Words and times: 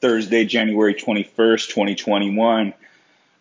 Thursday, 0.00 0.44
January 0.44 0.94
21st, 0.94 1.68
2021. 1.68 2.74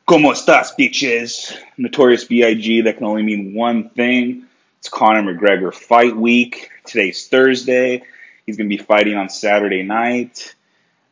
Como 0.08 0.32
estas, 0.32 0.72
bitches? 0.78 1.56
Notorious 1.78 2.24
B.I.G. 2.24 2.82
That 2.82 2.98
can 2.98 3.06
only 3.06 3.24
mean 3.24 3.54
one 3.54 3.90
thing. 3.90 4.46
It's 4.80 4.90
Conor 4.90 5.22
McGregor 5.22 5.74
fight 5.74 6.16
week. 6.16 6.70
Today's 6.86 7.28
Thursday. 7.28 8.04
He's 8.46 8.58
going 8.58 8.70
to 8.70 8.78
be 8.78 8.82
fighting 8.82 9.16
on 9.16 9.30
Saturday 9.30 9.84
night. 9.84 10.56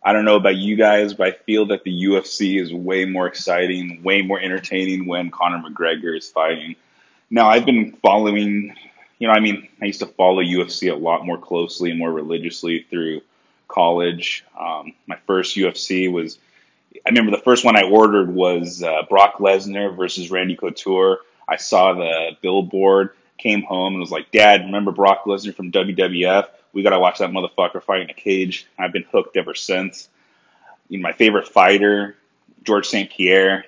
I 0.04 0.12
don't 0.13 0.26
know 0.26 0.36
about 0.36 0.55
you 0.55 0.76
guys, 0.76 1.13
but 1.13 1.27
I 1.27 1.31
feel 1.31 1.68
that 1.68 1.84
the 1.84 2.04
UFC 2.05 2.59
is 2.59 2.73
way 2.73 3.05
more 3.05 3.27
exciting, 3.27 4.02
way 4.04 4.22
more 4.22 4.40
entertaining 4.40 5.05
when 5.05 5.30
Conor 5.30 5.70
McGregor 5.70 6.18
is 6.18 6.30
fighting. 6.30 6.76
Now, 7.30 7.48
I've 7.48 7.66
been 7.66 7.94
following, 7.94 8.76
you 9.23 9.30
know, 9.30 9.36
I 9.36 9.40
mean, 9.40 9.70
I 9.82 9.86
used 9.86 10.02
to 10.02 10.05
follow 10.05 10.44
UFC 10.44 10.91
a 10.91 10.95
lot 10.98 11.26
more 11.26 11.38
closely 11.38 11.90
and 11.91 11.98
more 11.98 12.12
religiously 12.12 12.86
through 12.90 13.22
college. 13.70 14.44
Um, 14.59 14.96
my 15.08 15.16
first 15.26 15.55
UFC 15.55 16.12
was, 16.12 16.38
I 16.94 17.09
remember 17.09 17.32
the 17.32 17.41
first 17.41 17.63
one 17.63 17.77
I 17.77 17.84
ordered 17.84 18.36
was 18.36 18.84
uh, 18.84 19.04
Brock 19.08 19.36
Lesnar 19.38 19.96
versus 19.96 20.30
Randy 20.30 20.58
Couture. 20.58 21.20
I 21.48 21.55
saw 21.55 21.94
the 21.94 22.32
billboard, 22.41 23.12
came 23.38 23.62
home, 23.62 23.94
and 23.94 24.02
was 24.02 24.12
like, 24.12 24.30
Dad, 24.32 24.66
remember 24.66 24.91
Brock 24.91 25.24
Lesnar 25.24 25.55
from 25.55 25.71
WWF? 25.71 26.49
We 26.74 26.84
got 26.84 26.90
to 26.90 26.99
watch 26.99 27.20
that 27.20 27.30
motherfucker 27.30 27.82
fight 27.82 28.02
in 28.02 28.10
a 28.10 28.13
cage. 28.13 28.68
I've 28.77 28.91
been 28.91 29.05
hooked 29.10 29.38
ever 29.38 29.55
since. 29.55 30.10
You 30.90 30.98
know, 30.98 31.04
my 31.04 31.13
favorite 31.13 31.48
fighter, 31.48 32.18
George 32.63 32.90
St. 32.90 33.10
Pierre, 33.10 33.63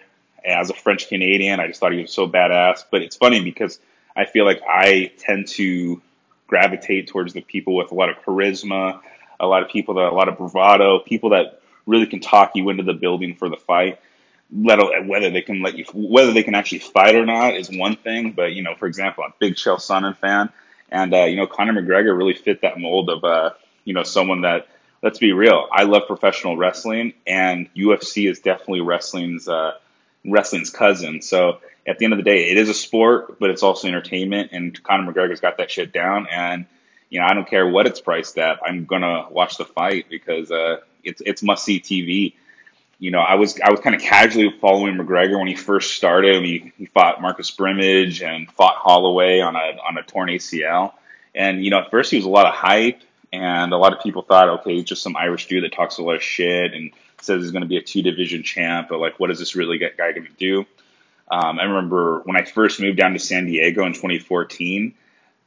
as 0.45 0.70
a 0.70 0.73
French 0.73 1.08
Canadian, 1.08 1.62
I 1.62 1.67
just 1.67 1.80
thought 1.80 1.94
he 1.94 2.02
was 2.02 2.12
so 2.12 2.28
badass. 2.28 2.83
But 2.92 3.03
it's 3.03 3.16
funny 3.16 3.42
because 3.42 3.80
I 4.16 4.25
feel 4.25 4.45
like 4.45 4.61
I 4.67 5.11
tend 5.17 5.47
to 5.49 6.02
gravitate 6.47 7.08
towards 7.08 7.33
the 7.33 7.41
people 7.41 7.75
with 7.75 7.91
a 7.91 7.95
lot 7.95 8.09
of 8.09 8.17
charisma, 8.23 9.02
a 9.39 9.47
lot 9.47 9.63
of 9.63 9.69
people 9.69 9.95
that 9.95 10.05
a 10.05 10.16
lot 10.16 10.30
of 10.30 10.38
bravado, 10.38 10.99
people 10.99 11.31
that 11.31 11.61
really 11.85 12.05
can 12.05 12.19
talk 12.19 12.52
you 12.55 12.69
into 12.69 12.83
the 12.83 12.93
building 12.93 13.36
for 13.36 13.49
the 13.49 13.58
fight. 13.58 13.99
Let 14.55 14.80
whether 15.08 15.31
they 15.31 15.41
can 15.41 15.61
let 15.61 15.75
you 15.75 15.86
whether 15.93 16.31
they 16.31 16.43
can 16.43 16.55
actually 16.55 16.80
fight 16.80 17.16
or 17.16 17.25
not 17.25 17.55
is 17.55 17.69
one 17.69 17.95
thing, 17.95 18.31
but 18.31 18.53
you 18.53 18.61
know, 18.61 18.75
for 18.75 18.86
example, 18.86 19.23
I'm 19.23 19.31
a 19.31 19.36
big 19.39 19.55
Chael 19.55 19.77
Sonnen 19.77 20.16
fan, 20.16 20.49
and 20.91 21.13
uh, 21.13 21.23
you 21.23 21.36
know, 21.36 21.47
Conor 21.47 21.73
McGregor 21.73 22.16
really 22.16 22.36
fit 22.36 22.61
that 22.61 22.80
mold 22.80 23.09
of 23.09 23.23
uh, 23.23 23.52
you 23.83 23.93
know 23.93 24.03
someone 24.03 24.41
that. 24.41 24.67
Let's 25.02 25.19
be 25.19 25.33
real. 25.33 25.67
I 25.71 25.83
love 25.83 26.03
professional 26.08 26.58
wrestling, 26.58 27.13
and 27.27 27.71
UFC 27.75 28.27
is 28.27 28.39
definitely 28.39 28.81
wrestling's 28.81 29.47
uh, 29.47 29.73
wrestling's 30.26 30.70
cousin. 30.70 31.22
So 31.22 31.59
at 31.88 32.00
the 32.00 32.06
end 32.06 32.14
of 32.14 32.18
the 32.18 32.23
day, 32.23 32.50
it 32.50 32.58
is 32.58 32.70
a 32.70 32.73
sport, 32.73 33.40
but 33.40 33.50
it's 33.50 33.64
also 33.64 33.88
entertainment. 33.88 34.52
And 34.52 34.82
Conor 34.84 35.12
McGregor's 35.12 35.40
got 35.40 35.58
that 35.58 35.72
shit 35.72 35.94
down. 35.94 36.28
And 36.32 36.66
you 37.09 37.20
know, 37.20 37.28
I 37.28 37.34
don't 37.34 37.48
care 37.48 37.67
what 37.67 37.86
it's 37.86 38.02
priced 38.02 38.38
at. 38.38 38.59
I'm 38.66 38.86
gonna 38.86 39.28
watch 39.30 39.58
the 39.58 39.66
fight 39.66 40.08
because 40.09 40.52
uh, 40.52 40.78
it's 41.04 41.22
it's 41.26 41.44
must 41.44 41.64
see 41.64 41.80
TV. 41.80 42.34
You 42.98 43.12
know, 43.12 43.20
I 43.20 43.36
was 43.36 43.59
I 43.64 43.70
was 43.72 43.80
kind 43.80 43.95
of 43.95 44.02
casually 44.02 44.54
following 44.59 44.95
McGregor 44.95 45.38
when 45.38 45.48
he 45.48 45.56
first 45.56 45.94
started. 45.94 46.36
I 46.36 46.39
mean 46.39 46.62
he 46.62 46.73
he 46.78 46.86
fought 46.88 47.22
Marcus 47.22 47.52
Brimage 47.52 48.22
and 48.22 48.52
fought 48.52 48.76
Holloway 48.76 49.39
on 49.39 49.56
a 49.56 49.78
on 49.88 49.98
a 49.98 50.04
torn 50.04 50.30
ACL. 50.30 50.94
And 51.34 51.64
you 51.64 51.70
know, 51.70 51.80
at 51.80 51.92
first 51.92 52.12
he 52.12 52.17
was 52.17 52.26
a 52.26 52.30
lot 52.30 52.48
of 52.48 52.54
hype, 52.54 53.02
and 53.32 53.73
a 53.73 53.78
lot 53.78 53.94
of 53.94 54.02
people 54.02 54.22
thought, 54.22 54.50
okay, 54.62 54.76
he's 54.76 54.86
just 54.86 55.04
some 55.04 55.16
Irish 55.16 55.48
dude 55.48 55.64
that 55.64 55.73
talks 55.73 55.98
a 55.98 56.04
lot 56.04 56.16
of 56.16 56.23
shit 56.23 56.73
and 56.73 56.92
says 57.26 57.42
he's 57.42 57.52
going 57.52 57.64
to 57.64 57.68
be 57.68 57.78
a 57.78 57.81
two 57.81 58.02
division 58.02 58.44
champ. 58.44 58.88
But 58.90 59.00
like, 59.00 59.20
what 59.20 59.31
is 59.31 59.40
this 59.40 59.56
really 59.56 59.78
guy 59.78 60.12
going 60.12 60.26
to 60.26 60.34
do? 60.38 60.66
Um, 61.30 61.59
I 61.59 61.64
remember 61.64 62.22
when 62.26 62.38
I 62.38 62.44
first 62.44 62.80
moved 62.80 62.98
down 62.98 63.14
to 63.14 63.20
San 63.20 63.45
Diego 63.45 63.86
in 63.86 63.94
2014. 63.94 64.94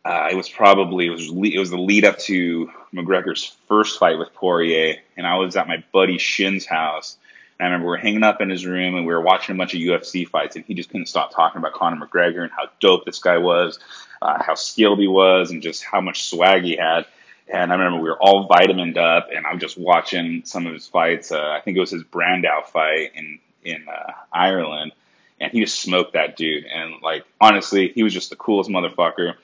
Uh, 0.05 0.29
it 0.31 0.35
was 0.37 0.49
probably 0.49 1.07
it 1.07 1.11
was 1.11 1.29
it 1.29 1.59
was 1.59 1.71
the 1.71 1.79
lead 1.79 2.05
up 2.05 2.19
to 2.19 2.71
McGregor's 2.95 3.57
first 3.67 3.99
fight 3.99 4.19
with 4.19 4.33
Poirier, 4.33 4.97
and 5.17 5.27
I 5.27 5.37
was 5.37 5.57
at 5.57 5.69
my 5.69 5.85
buddy 5.93 6.19
Shin's 6.19 6.67
house. 6.67 7.19
And 7.59 7.67
I 7.67 7.71
remember 7.71 7.87
we 7.87 7.91
were 7.91 7.97
hanging 7.97 8.23
up 8.23 8.41
in 8.41 8.49
his 8.49 8.65
room 8.65 8.95
and 8.95 9.05
we 9.05 9.13
were 9.13 9.21
watching 9.21 9.55
a 9.55 9.59
bunch 9.59 9.75
of 9.75 9.81
UFC 9.81 10.27
fights, 10.27 10.57
and 10.57 10.65
he 10.65 10.75
just 10.75 10.91
couldn't 10.91 11.07
stop 11.07 11.35
talking 11.35 11.59
about 11.59 11.75
Conor 11.75 12.07
McGregor 12.07 12.43
and 12.43 12.53
how 12.53 12.69
dope 12.81 13.05
this 13.05 13.19
guy 13.19 13.37
was, 13.37 13.79
uh, 14.23 14.43
how 14.43 14.55
skilled 14.55 15.01
he 15.01 15.09
was, 15.09 15.51
and 15.51 15.61
just 15.61 15.83
how 15.83 16.01
much 16.01 16.29
swag 16.29 16.63
he 16.63 16.77
had. 16.77 17.05
And 17.51 17.73
I 17.73 17.77
remember 17.77 18.03
we 18.03 18.11
were 18.11 18.23
all 18.23 18.47
vitamined 18.47 18.99
up, 18.99 19.29
and 19.35 19.47
I'm 19.47 19.59
just 19.59 19.79
watching 19.79 20.43
some 20.45 20.67
of 20.67 20.75
his 20.75 20.87
fights. 20.87 21.33
Uh, 21.33 21.41
I 21.41 21.61
think 21.61 21.77
it 21.77 21.81
was 21.81 21.91
his 21.91 22.05
Brandao 22.05 22.67
fight 22.67 23.13
in 23.15 23.39
in 23.65 23.87
uh, 23.89 24.13
Ireland, 24.33 24.93
and 25.41 25.51
he 25.53 25.61
just 25.61 25.81
smoked 25.81 26.13
that 26.13 26.37
dude. 26.37 26.65
And 26.65 26.95
like 27.03 27.25
honestly, 27.41 27.89
he 27.95 28.03
was 28.03 28.13
just 28.13 28.31
the 28.31 28.37
coolest 28.37 28.71
motherfucker. 28.71 29.35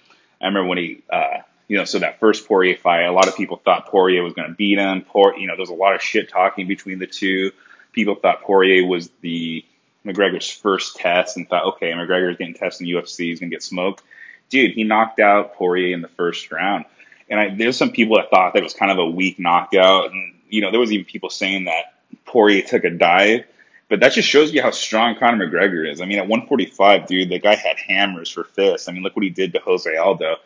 I 0.41 0.47
remember 0.47 0.69
when 0.69 0.79
he, 0.79 1.03
uh, 1.11 1.39
you 1.69 1.79
know, 1.79 1.85
so 1.85 1.99
that 2.01 2.21
first 2.21 2.47
Poirier 2.47 2.77
fight, 2.77 3.05
a 3.05 3.13
lot 3.13 3.29
of 3.29 3.37
people 3.37 3.57
thought 3.57 3.87
Poirier 3.87 4.23
was 4.23 4.35
going 4.35 4.49
to 4.49 4.55
beat 4.55 4.79
him. 4.79 5.03
Poirier, 5.03 5.39
you 5.39 5.47
know, 5.47 5.55
there 5.55 5.63
was 5.63 5.71
a 5.71 5.75
lot 5.75 5.95
of 5.95 6.03
shit 6.03 6.29
talking 6.29 6.69
between 6.69 6.99
the 6.99 7.07
two. 7.07 7.53
People 7.93 8.17
thought 8.17 8.43
Poirier 8.43 8.87
was 8.87 9.09
the 9.23 9.65
McGregor's 10.05 10.51
first 10.51 10.97
test 10.97 11.37
and 11.37 11.49
thought, 11.49 11.65
okay, 11.65 11.93
McGregor's 11.93 12.37
getting 12.37 12.55
tested 12.55 12.87
in 12.87 12.95
UFC, 12.95 13.27
he's 13.27 13.41
going 13.41 13.51
to 13.51 13.55
get 13.55 13.63
smoked. 13.63 14.03
Dude, 14.51 14.73
he 14.73 14.85
knocked 14.85 15.21
out 15.21 15.55
Poirier 15.55 15.95
in 15.95 16.03
the 16.03 16.09
first 16.09 16.53
round. 16.53 16.85
And 17.29 17.41
I, 17.41 17.55
there's 17.55 17.77
some 17.77 17.91
people 17.91 18.17
that 18.17 18.31
thought 18.31 18.55
that 18.55 18.61
it 18.61 18.65
was 18.65 18.75
kind 18.75 18.91
of 18.91 18.99
a 18.99 19.07
weak 19.07 19.39
knockout. 19.39 20.13
And, 20.13 20.35
you 20.49 20.61
know, 20.61 20.71
there 20.71 20.81
was 20.81 20.93
even 20.93 21.05
people 21.05 21.31
saying 21.31 21.65
that 21.65 21.95
Poirier 22.25 22.63
took 22.63 22.85
a 22.85 22.91
dive. 22.91 23.45
But 23.89 24.01
that 24.01 24.13
just 24.13 24.29
shows 24.29 24.53
you 24.53 24.63
how 24.63 24.71
strong 24.71 25.17
Conor 25.17 25.47
McGregor 25.47 25.89
is. 25.91 26.01
I 26.01 26.07
mean, 26.07 26.19
at 26.19 26.27
145, 26.27 27.07
dude, 27.07 27.29
the 27.29 27.39
guy 27.39 27.55
had 27.55 27.77
hammers 27.79 28.31
for 28.31 28.45
fists. 28.45 28.89
I 28.89 28.93
mean, 28.93 29.03
look 29.03 29.15
what 29.15 29.25
he 29.25 29.31
did 29.31 29.53
to 29.53 29.61
Jose 29.61 29.95
Aldo. 29.95 30.37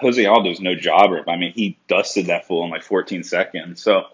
Jose 0.00 0.24
Aldo's 0.24 0.60
no 0.60 0.74
jobber. 0.74 1.24
I 1.28 1.36
mean, 1.36 1.52
he 1.52 1.76
dusted 1.88 2.26
that 2.26 2.46
fool 2.46 2.64
in 2.64 2.70
like 2.70 2.82
14 2.82 3.22
seconds. 3.24 3.82
So, 3.82 4.06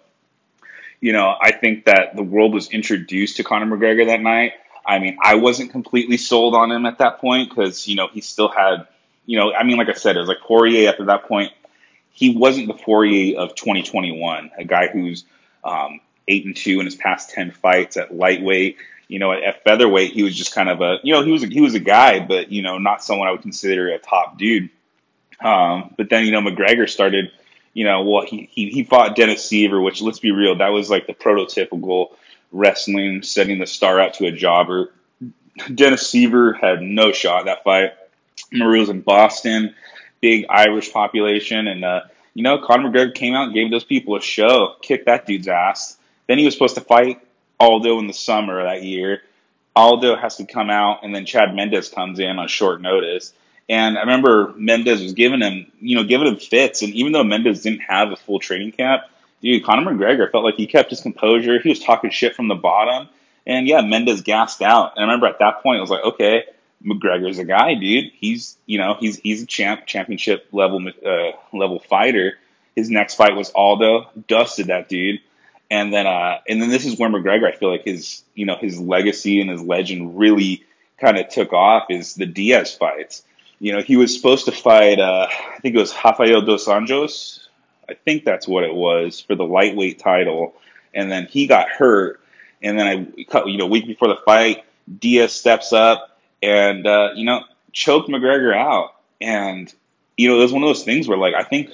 you 1.01 1.13
know, 1.13 1.35
I 1.41 1.53
think 1.53 1.85
that 1.87 2.17
the 2.17 2.23
world 2.23 2.55
was 2.55 2.71
introduced 2.71 3.37
to 3.37 3.45
Conor 3.45 3.77
McGregor 3.77 4.07
that 4.07 4.21
night. 4.21 4.53
I 4.85 4.99
mean, 4.99 5.19
I 5.23 5.37
wasn't 5.37 5.71
completely 5.71 6.17
sold 6.17 6.55
on 6.55 6.71
him 6.71 6.87
at 6.87 6.99
that 6.99 7.21
point 7.21 7.51
because, 7.51 7.87
you 7.87 7.97
know, 7.97 8.09
he 8.09 8.21
still 8.21 8.49
had, 8.49 8.87
you 9.27 9.39
know, 9.39 9.53
I 9.53 9.63
mean, 9.63 9.77
like 9.77 9.89
I 9.89 9.93
said, 9.93 10.17
it 10.17 10.21
was 10.21 10.29
like 10.29 10.41
Poirier 10.41 10.89
after 10.91 11.05
that 11.07 11.25
point. 11.25 11.53
He 12.13 12.37
wasn't 12.37 12.69
the 12.69 12.75
Poirier 12.75 13.39
of 13.39 13.55
2021, 13.55 14.51
a 14.59 14.65
guy 14.65 14.89
who's 14.89 15.25
um, 15.65 16.01
eight 16.29 16.45
and 16.45 16.57
two 16.57 16.81
in 16.81 16.87
his 16.87 16.95
past 16.95 17.31
ten 17.31 17.51
fights 17.51 17.97
at 17.97 18.15
lightweight. 18.15 18.77
You 19.09 19.19
know, 19.19 19.33
at, 19.33 19.43
at 19.43 19.65
featherweight, 19.65 20.13
he 20.13 20.23
was 20.23 20.37
just 20.37 20.55
kind 20.55 20.69
of 20.69 20.81
a 20.81 20.99
you 21.03 21.13
know 21.13 21.23
he 21.23 21.33
was 21.33 21.43
a, 21.43 21.47
he 21.47 21.61
was 21.61 21.75
a 21.75 21.81
guy, 21.81 22.21
but 22.21 22.51
you 22.51 22.63
know 22.63 22.79
not 22.79 23.05
someone 23.05 23.29
I 23.29 23.33
would 23.33 23.43
consider 23.43 23.89
a 23.89 23.99
top 23.99 24.39
dude. 24.39 24.71
Um, 25.41 25.95
but 25.97 26.11
then 26.11 26.25
you 26.25 26.33
know 26.33 26.41
McGregor 26.41 26.89
started. 26.89 27.31
You 27.73 27.85
know, 27.85 28.03
well 28.03 28.27
he, 28.27 28.49
he 28.51 28.69
he 28.69 28.83
fought 28.83 29.15
Dennis 29.15 29.49
Siver, 29.49 29.83
which 29.83 30.03
let's 30.03 30.19
be 30.19 30.33
real, 30.33 30.57
that 30.57 30.71
was 30.71 30.91
like 30.91 31.07
the 31.07 31.15
prototypical 31.15 32.11
wrestling 32.53 33.23
setting 33.23 33.61
the 33.61 33.67
star 33.67 34.01
out 34.01 34.15
to 34.15 34.27
a 34.27 34.33
jobber. 34.33 34.93
Dennis 35.75 36.13
Siver 36.13 36.59
had 36.59 36.83
no 36.83 37.13
shot 37.13 37.45
that 37.45 37.63
fight. 37.65 37.93
Marie 38.53 38.81
was 38.81 38.89
in 38.89 39.03
Boston, 39.03 39.75
big 40.21 40.47
Irish 40.49 40.93
population, 40.93 41.67
and 41.67 41.85
uh, 41.85 42.01
you 42.35 42.43
know 42.43 42.59
Conor 42.59 42.91
McGregor 42.91 43.15
came 43.15 43.35
out 43.35 43.47
and 43.47 43.55
gave 43.55 43.71
those 43.71 43.85
people 43.85 44.17
a 44.17 44.21
show, 44.21 44.77
kicked 44.83 45.07
that 45.07 45.27
dude's 45.27 45.49
ass. 45.49 45.97
Then 46.27 46.39
he 46.39 46.45
was 46.45 46.55
supposed 46.55 46.77
to 46.77 46.81
fight 46.81 47.21
Aldo 47.59 47.99
in 47.99 48.07
the 48.07 48.13
summer 48.13 48.63
that 48.63 48.83
year. 48.83 49.23
Aldo 49.77 50.17
has 50.17 50.37
to 50.37 50.47
come 50.47 50.71
out, 50.71 51.01
and 51.03 51.15
then 51.15 51.27
Chad 51.27 51.55
Mendes 51.55 51.89
comes 51.89 52.19
in 52.19 52.39
on 52.39 52.49
short 52.49 52.81
notice. 52.81 53.33
And 53.69 53.97
I 53.97 54.01
remember 54.01 54.53
Mendes 54.57 55.01
was 55.01 55.13
giving 55.13 55.41
him, 55.41 55.71
you 55.81 55.95
know, 55.95 56.03
giving 56.03 56.27
him 56.27 56.37
fits. 56.37 56.83
And 56.83 56.93
even 56.93 57.13
though 57.13 57.23
Mendes 57.23 57.63
didn't 57.63 57.83
have 57.83 58.11
a 58.11 58.17
full 58.17 58.41
training 58.41 58.73
camp, 58.73 59.03
dude, 59.43 59.65
Conor 59.65 59.93
McGregor 59.93 60.31
felt 60.31 60.43
like 60.43 60.57
he 60.57 60.67
kept 60.67 60.91
his 60.91 61.01
composure. 61.01 61.61
He 61.61 61.69
was 61.69 61.79
talking 61.79 62.11
shit 62.11 62.35
from 62.35 62.49
the 62.49 62.57
bottom. 62.57 63.09
And 63.47 63.69
yeah, 63.69 63.81
Mendes 63.81 64.23
gassed 64.23 64.61
out. 64.61 64.95
And 64.97 65.05
I 65.05 65.07
remember 65.07 65.29
at 65.29 65.39
that 65.39 65.63
point, 65.63 65.79
I 65.79 65.81
was 65.83 65.91
like, 65.91 66.05
okay, 66.05 66.45
McGregor's 66.85 67.39
a 67.39 67.45
guy, 67.45 67.75
dude. 67.75 68.13
He's, 68.15 68.57
you 68.67 68.79
know, 68.79 68.97
he's 68.99 69.17
he's 69.19 69.43
a 69.43 69.47
champ, 69.47 69.87
championship 69.87 70.49
level 70.53 70.87
uh, 71.05 71.33
level 71.53 71.81
fighter. 71.81 72.35
His 72.77 72.89
next 72.89 73.17
fight 73.17 73.37
was 73.37 73.51
Aldo, 73.51 74.09
dusted 74.29 74.69
that 74.69 74.89
dude 74.89 75.21
and 75.71 75.93
then 75.93 76.07
uh, 76.07 76.39
and 76.49 76.61
then 76.61 76.69
this 76.69 76.85
is 76.85 76.99
where 76.99 77.09
McGregor, 77.09 77.47
I 77.47 77.57
feel 77.57 77.71
like 77.71 77.85
his 77.85 78.25
you 78.35 78.45
know 78.45 78.57
his 78.57 78.81
legacy 78.81 79.41
and 79.41 79.49
his 79.49 79.63
legend 79.63 80.19
really 80.19 80.65
kind 80.99 81.17
of 81.17 81.29
took 81.29 81.53
off 81.53 81.85
is 81.91 82.15
the 82.15 82.27
Diaz 82.27 82.75
fights. 82.75 83.23
You 83.61 83.73
know, 83.73 83.83
he 83.83 83.97
was 83.97 84.15
supposed 84.15 84.47
to 84.47 84.53
fight, 84.53 84.99
uh, 84.99 85.29
I 85.31 85.59
think 85.61 85.75
it 85.75 85.79
was 85.79 85.95
Rafael 86.05 86.43
dos 86.43 86.67
Anjos. 86.67 87.47
I 87.89 87.95
think 87.95 88.25
that's 88.25 88.49
what 88.49 88.65
it 88.65 88.75
was 88.75 89.21
for 89.21 89.35
the 89.35 89.45
lightweight 89.45 89.99
title, 89.99 90.55
and 90.95 91.11
then 91.11 91.27
he 91.27 91.47
got 91.47 91.69
hurt, 91.69 92.21
and 92.63 92.79
then 92.79 92.87
I, 92.87 93.45
you 93.47 93.59
know, 93.59 93.67
week 93.67 93.87
before 93.87 94.09
the 94.09 94.19
fight, 94.25 94.65
Diaz 94.99 95.33
steps 95.33 95.73
up 95.73 96.20
and 96.43 96.87
uh, 96.87 97.11
you 97.15 97.25
know 97.25 97.45
choked 97.73 98.09
McGregor 98.09 98.55
out, 98.55 98.95
and 99.21 99.73
you 100.17 100.29
know 100.29 100.39
it 100.39 100.43
was 100.43 100.53
one 100.53 100.63
of 100.63 100.69
those 100.69 100.85
things 100.85 101.09
where 101.09 101.19
like 101.19 101.35
I 101.35 101.43
think 101.43 101.71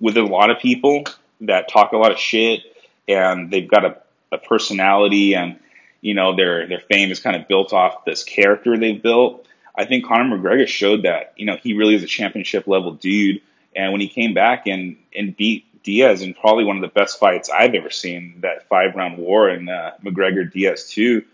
with 0.00 0.16
a 0.16 0.22
lot 0.22 0.50
of 0.50 0.58
people 0.58 1.04
that 1.42 1.68
talk 1.68 1.92
a 1.92 1.96
lot 1.96 2.12
of 2.12 2.18
shit 2.18 2.60
and 3.06 3.50
they've 3.50 3.68
got 3.68 3.84
a, 3.84 3.96
a 4.32 4.38
personality 4.38 5.34
and 5.34 5.58
you 6.00 6.14
know 6.14 6.36
their 6.36 6.66
their 6.66 6.80
fame 6.80 7.10
is 7.10 7.20
kind 7.20 7.36
of 7.36 7.48
built 7.48 7.72
off 7.72 8.04
this 8.04 8.24
character 8.24 8.76
they've 8.76 9.02
built. 9.02 9.46
I 9.74 9.84
think 9.84 10.06
Conor 10.06 10.36
McGregor 10.36 10.66
showed 10.66 11.04
that 11.04 11.34
you 11.36 11.46
know 11.46 11.56
he 11.56 11.74
really 11.74 11.94
is 11.94 12.02
a 12.02 12.08
championship 12.08 12.66
level 12.66 12.94
dude. 12.94 13.40
And 13.76 13.92
when 13.92 14.00
he 14.00 14.08
came 14.08 14.34
back 14.34 14.66
and 14.66 14.96
and 15.14 15.36
beat 15.36 15.64
Diaz 15.82 16.22
in 16.22 16.34
probably 16.34 16.64
one 16.64 16.76
of 16.76 16.82
the 16.82 16.88
best 16.88 17.18
fights 17.18 17.48
I've 17.48 17.74
ever 17.74 17.90
seen. 17.90 18.40
That 18.40 18.68
five 18.68 18.94
round 18.94 19.18
war 19.18 19.48
in 19.48 19.68
uh, 19.68 19.92
McGregor 20.04 20.50
Diaz 20.50 20.88
two. 20.88 21.24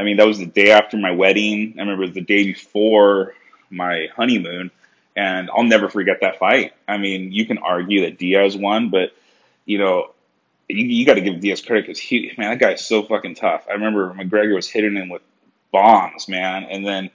I 0.00 0.02
mean, 0.02 0.16
that 0.16 0.26
was 0.26 0.38
the 0.38 0.46
day 0.46 0.70
after 0.70 0.96
my 0.96 1.10
wedding. 1.10 1.74
I 1.76 1.80
remember 1.80 2.04
it 2.04 2.06
was 2.06 2.14
the 2.14 2.22
day 2.22 2.44
before 2.44 3.34
my 3.68 4.08
honeymoon, 4.16 4.70
and 5.14 5.50
I'll 5.50 5.62
never 5.64 5.90
forget 5.90 6.22
that 6.22 6.38
fight. 6.38 6.72
I 6.88 6.96
mean, 6.96 7.32
you 7.32 7.44
can 7.44 7.58
argue 7.58 8.00
that 8.02 8.18
Diaz 8.18 8.56
won, 8.56 8.88
but 8.88 9.12
you 9.66 9.76
know, 9.76 10.12
you, 10.68 10.86
you 10.86 11.04
got 11.04 11.14
to 11.14 11.20
give 11.20 11.40
Diaz 11.40 11.60
credit 11.60 11.82
because 11.82 11.98
he, 11.98 12.32
man, 12.38 12.50
that 12.50 12.58
guy 12.58 12.72
is 12.72 12.80
so 12.80 13.02
fucking 13.02 13.34
tough. 13.34 13.66
I 13.68 13.74
remember 13.74 14.14
McGregor 14.14 14.54
was 14.54 14.68
hitting 14.68 14.94
him 14.96 15.10
with 15.10 15.20
bombs, 15.70 16.28
man, 16.28 16.64
and 16.64 16.84
then 16.86 17.10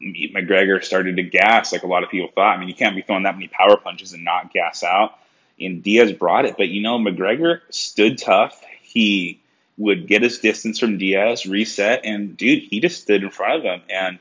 McGregor 0.00 0.82
started 0.82 1.16
to 1.16 1.22
gas 1.22 1.72
like 1.72 1.82
a 1.82 1.86
lot 1.86 2.04
of 2.04 2.10
people 2.10 2.30
thought. 2.34 2.56
I 2.56 2.58
mean, 2.58 2.68
you 2.68 2.74
can't 2.74 2.96
be 2.96 3.02
throwing 3.02 3.24
that 3.24 3.34
many 3.34 3.48
power 3.48 3.76
punches 3.76 4.14
and 4.14 4.24
not 4.24 4.50
gas 4.50 4.82
out. 4.82 5.18
And 5.60 5.82
Diaz 5.82 6.12
brought 6.12 6.46
it, 6.46 6.56
but 6.56 6.68
you 6.68 6.80
know, 6.80 6.98
McGregor 6.98 7.60
stood 7.68 8.16
tough. 8.16 8.64
He 8.80 9.40
would 9.78 10.08
get 10.08 10.22
his 10.22 10.38
distance 10.38 10.78
from 10.78 10.98
Diaz, 10.98 11.46
reset, 11.46 12.04
and 12.04 12.36
dude, 12.36 12.64
he 12.64 12.80
just 12.80 13.00
stood 13.00 13.22
in 13.22 13.30
front 13.30 13.58
of 13.58 13.62
him. 13.62 13.80
And 13.88 14.18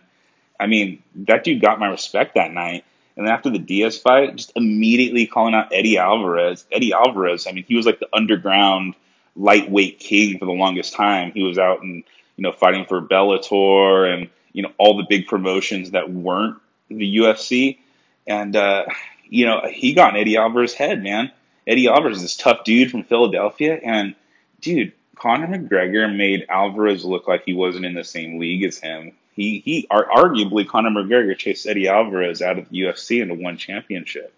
I 0.59 0.67
mean, 0.67 1.03
that 1.15 1.43
dude 1.43 1.61
got 1.61 1.79
my 1.79 1.87
respect 1.87 2.35
that 2.35 2.53
night. 2.53 2.85
And 3.15 3.25
then 3.25 3.33
after 3.33 3.49
the 3.49 3.59
Diaz 3.59 3.97
fight, 3.97 4.35
just 4.35 4.51
immediately 4.55 5.25
calling 5.25 5.55
out 5.55 5.73
Eddie 5.73 5.97
Alvarez. 5.97 6.65
Eddie 6.71 6.93
Alvarez, 6.93 7.47
I 7.47 7.51
mean, 7.51 7.65
he 7.67 7.75
was 7.75 7.87
like 7.87 7.99
the 7.99 8.07
underground 8.13 8.93
lightweight 9.35 9.99
king 9.99 10.37
for 10.37 10.45
the 10.45 10.51
longest 10.51 10.93
time. 10.93 11.31
He 11.31 11.43
was 11.43 11.57
out 11.57 11.81
and, 11.81 12.03
you 12.35 12.43
know, 12.43 12.51
fighting 12.51 12.85
for 12.85 13.01
Bellator 13.01 14.13
and, 14.13 14.29
you 14.53 14.61
know, 14.61 14.71
all 14.77 14.97
the 14.97 15.05
big 15.09 15.25
promotions 15.27 15.91
that 15.91 16.11
weren't 16.11 16.57
the 16.89 17.17
UFC. 17.17 17.79
And, 18.27 18.55
uh, 18.55 18.85
you 19.27 19.47
know, 19.47 19.61
he 19.67 19.93
got 19.93 20.15
in 20.15 20.21
Eddie 20.21 20.37
Alvarez's 20.37 20.75
head, 20.75 21.01
man. 21.01 21.31
Eddie 21.65 21.87
Alvarez 21.87 22.17
is 22.17 22.23
this 22.23 22.37
tough 22.37 22.63
dude 22.63 22.91
from 22.91 23.03
Philadelphia. 23.03 23.79
And, 23.83 24.15
dude, 24.61 24.93
Conor 25.19 25.47
McGregor 25.47 26.15
made 26.15 26.45
Alvarez 26.49 27.03
look 27.03 27.27
like 27.27 27.43
he 27.45 27.53
wasn't 27.53 27.85
in 27.85 27.93
the 27.93 28.03
same 28.03 28.39
league 28.39 28.63
as 28.63 28.77
him. 28.77 29.13
He 29.35 29.61
he 29.63 29.87
arguably 29.91 30.67
Conor 30.67 30.89
McGregor 30.89 31.37
chased 31.37 31.67
Eddie 31.67 31.87
Alvarez 31.87 32.41
out 32.41 32.57
of 32.57 32.69
the 32.69 32.81
UFC 32.81 33.21
into 33.21 33.35
one 33.35 33.57
championship, 33.57 34.33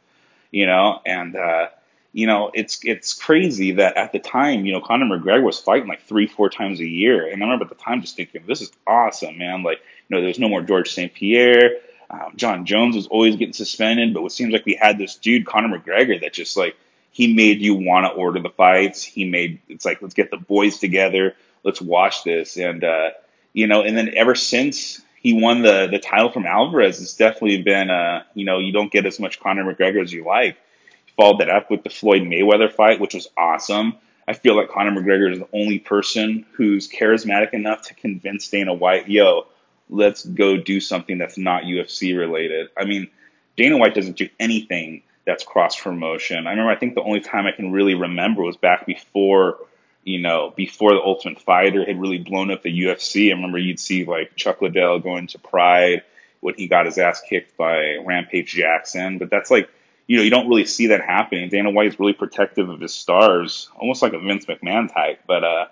you 0.51 0.65
know, 0.65 1.01
and 1.05 1.35
uh, 1.35 1.67
you 2.11 2.27
know 2.27 2.51
it's 2.53 2.79
it's 2.83 3.13
crazy 3.13 3.71
that 3.73 3.95
at 3.97 4.11
the 4.11 4.19
time 4.19 4.65
you 4.65 4.73
know 4.73 4.81
Conor 4.81 5.17
McGregor 5.17 5.43
was 5.43 5.59
fighting 5.59 5.87
like 5.87 6.01
three 6.03 6.27
four 6.27 6.49
times 6.49 6.79
a 6.79 6.85
year, 6.85 7.27
and 7.27 7.41
I 7.41 7.45
remember 7.45 7.65
at 7.65 7.69
the 7.69 7.81
time 7.83 8.01
just 8.01 8.15
thinking 8.15 8.43
this 8.45 8.61
is 8.61 8.71
awesome, 8.85 9.37
man. 9.37 9.63
Like 9.63 9.79
you 10.09 10.15
know 10.15 10.21
there's 10.21 10.39
no 10.39 10.49
more 10.49 10.61
George 10.61 10.91
St 10.91 11.13
Pierre. 11.13 11.77
Um, 12.09 12.33
Jon 12.35 12.65
Jones 12.65 12.95
was 12.95 13.07
always 13.07 13.35
getting 13.35 13.53
suspended, 13.53 14.13
but 14.13 14.23
it 14.25 14.31
seems 14.31 14.51
like 14.51 14.65
we 14.65 14.73
had 14.73 14.97
this 14.97 15.15
dude 15.15 15.45
Conor 15.45 15.79
McGregor 15.79 16.19
that 16.21 16.33
just 16.33 16.57
like 16.57 16.75
he 17.11 17.33
made 17.33 17.61
you 17.61 17.75
want 17.75 18.05
to 18.05 18.11
order 18.11 18.39
the 18.39 18.49
fights. 18.49 19.03
He 19.03 19.25
made 19.25 19.59
it's 19.67 19.85
like 19.85 20.01
let's 20.01 20.13
get 20.13 20.31
the 20.31 20.37
boys 20.37 20.79
together, 20.79 21.35
let's 21.63 21.81
watch 21.81 22.23
this, 22.23 22.57
and 22.57 22.83
uh, 22.83 23.11
you 23.53 23.67
know, 23.67 23.81
and 23.81 23.97
then 23.97 24.13
ever 24.15 24.35
since 24.35 25.01
he 25.21 25.33
won 25.33 25.61
the 25.61 25.87
the 25.87 25.99
title 25.99 26.31
from 26.31 26.45
Alvarez, 26.45 27.01
it's 27.01 27.15
definitely 27.15 27.61
been 27.61 27.89
uh, 27.89 28.23
you 28.33 28.45
know, 28.45 28.59
you 28.59 28.71
don't 28.71 28.91
get 28.91 29.05
as 29.05 29.19
much 29.19 29.39
Conor 29.39 29.73
McGregor 29.73 30.01
as 30.01 30.13
you 30.13 30.25
like. 30.25 30.57
He 31.05 31.11
followed 31.17 31.39
that 31.39 31.49
up 31.49 31.69
with 31.69 31.83
the 31.83 31.89
Floyd 31.89 32.23
Mayweather 32.23 32.71
fight, 32.71 32.99
which 32.99 33.13
was 33.13 33.27
awesome. 33.37 33.95
I 34.27 34.33
feel 34.33 34.55
like 34.55 34.69
Conor 34.69 34.91
McGregor 34.91 35.31
is 35.31 35.39
the 35.39 35.47
only 35.53 35.79
person 35.79 36.45
who's 36.51 36.87
charismatic 36.87 37.53
enough 37.53 37.81
to 37.87 37.95
convince 37.95 38.47
Dana 38.47 38.75
White, 38.75 39.09
yo, 39.09 39.47
let's 39.89 40.23
go 40.23 40.55
do 40.55 40.79
something 40.79 41.17
that's 41.17 41.37
not 41.37 41.63
UFC 41.63 42.15
related. 42.15 42.69
I 42.77 42.85
mean, 42.85 43.09
Dana 43.57 43.77
White 43.77 43.95
doesn't 43.95 44.17
do 44.17 44.29
anything 44.39 45.01
that's 45.29 45.43
cross 45.43 45.79
promotion. 45.79 46.47
I 46.47 46.51
remember 46.51 46.71
I 46.71 46.75
think 46.75 46.95
the 46.95 47.03
only 47.03 47.21
time 47.21 47.45
I 47.45 47.51
can 47.51 47.71
really 47.71 47.95
remember 47.95 48.41
was 48.41 48.57
back 48.57 48.85
before 48.85 49.57
you 50.03 50.19
know, 50.19 50.53
before 50.55 50.93
the 50.93 51.01
Ultimate 51.01 51.39
Fighter 51.39 51.85
had 51.85 51.99
really 51.99 52.17
blown 52.17 52.51
up 52.51 52.63
the 52.63 52.81
UFC. 52.81 53.29
I 53.29 53.35
remember 53.35 53.57
you'd 53.57 53.79
see 53.79 54.05
like 54.05 54.35
Chuck 54.35 54.61
Liddell 54.61 54.99
going 54.99 55.27
to 55.27 55.39
Pride 55.39 56.03
when 56.39 56.55
he 56.55 56.67
got 56.67 56.85
his 56.85 56.97
ass 56.97 57.21
kicked 57.21 57.57
by 57.57 57.97
Rampage 58.03 58.51
Jackson. 58.51 59.17
But 59.17 59.29
that's 59.29 59.51
like, 59.51 59.69
you 60.07 60.17
know, 60.17 60.23
you 60.23 60.29
don't 60.29 60.47
really 60.47 60.65
see 60.65 60.87
that 60.87 61.01
happening. 61.01 61.49
Dana 61.49 61.69
White's 61.69 61.99
really 61.99 62.13
protective 62.13 62.69
of 62.69 62.79
his 62.79 62.93
stars, 62.93 63.69
almost 63.77 64.01
like 64.01 64.13
a 64.13 64.19
Vince 64.19 64.45
McMahon 64.45 64.91
type. 64.91 65.19
But, 65.27 65.43
uh, 65.43 65.67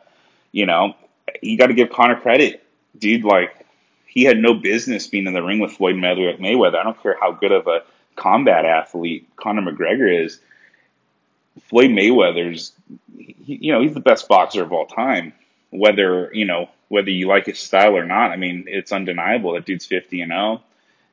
you 0.51 0.65
know, 0.65 0.95
you 1.41 1.57
got 1.57 1.67
to 1.67 1.73
give 1.73 1.89
Conor 1.89 2.19
credit. 2.19 2.63
Dude, 2.97 3.23
like, 3.23 3.65
he 4.05 4.23
had 4.23 4.37
no 4.37 4.53
business 4.53 5.07
being 5.07 5.25
in 5.25 5.33
the 5.33 5.43
ring 5.43 5.59
with 5.59 5.71
Floyd 5.71 5.95
Mayweather. 5.95 6.75
I 6.75 6.83
don't 6.83 7.01
care 7.01 7.17
how 7.19 7.31
good 7.31 7.51
of 7.51 7.67
a 7.67 7.83
combat 8.17 8.65
athlete 8.65 9.29
Conor 9.37 9.71
McGregor 9.71 10.25
is. 10.25 10.41
Floyd 11.69 11.89
Mayweather's, 11.89 12.73
he, 13.17 13.59
you 13.61 13.71
know, 13.71 13.81
he's 13.81 13.93
the 13.93 13.99
best 13.99 14.27
boxer 14.27 14.61
of 14.61 14.73
all 14.73 14.85
time. 14.85 15.33
Whether 15.69 16.31
you 16.33 16.45
know 16.45 16.69
whether 16.89 17.09
you 17.09 17.27
like 17.27 17.45
his 17.45 17.59
style 17.59 17.95
or 17.95 18.05
not, 18.05 18.31
I 18.31 18.37
mean, 18.37 18.65
it's 18.67 18.91
undeniable 18.91 19.53
that 19.53 19.65
dude's 19.65 19.85
fifty 19.85 20.21
and 20.21 20.31
zero. 20.31 20.41
Oh. 20.41 20.63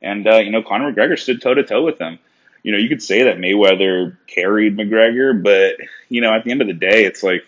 And 0.01 0.27
uh, 0.27 0.37
you 0.37 0.51
know, 0.51 0.61
Conor 0.61 0.93
McGregor 0.93 1.17
stood 1.17 1.41
toe 1.41 1.53
to 1.53 1.63
toe 1.63 1.83
with 1.83 1.99
him. 1.99 2.19
You 2.63 2.71
know, 2.71 2.77
you 2.77 2.89
could 2.89 3.01
say 3.01 3.23
that 3.23 3.37
Mayweather 3.37 4.17
carried 4.27 4.77
McGregor, 4.77 5.41
but 5.41 5.75
you 6.09 6.21
know, 6.21 6.33
at 6.33 6.43
the 6.43 6.51
end 6.51 6.61
of 6.61 6.67
the 6.67 6.73
day, 6.73 7.05
it's 7.05 7.23
like 7.23 7.45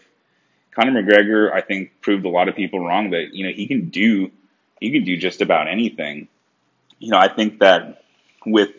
Conor 0.71 1.01
McGregor. 1.01 1.51
I 1.51 1.62
think 1.62 1.92
proved 2.01 2.25
a 2.25 2.30
lot 2.30 2.50
of 2.50 2.56
people 2.56 2.80
wrong 2.80 3.12
that 3.12 3.33
you 3.33 3.45
know 3.45 3.54
he 3.54 3.68
can 3.68 3.89
do 3.89 4.31
he 4.80 4.92
can 4.92 5.04
do 5.04 5.18
just 5.18 5.42
about 5.42 5.68
anything. 5.68 6.27
You 7.00 7.12
know, 7.12 7.18
I 7.18 7.27
think 7.27 7.59
that 7.59 8.04
with 8.45 8.71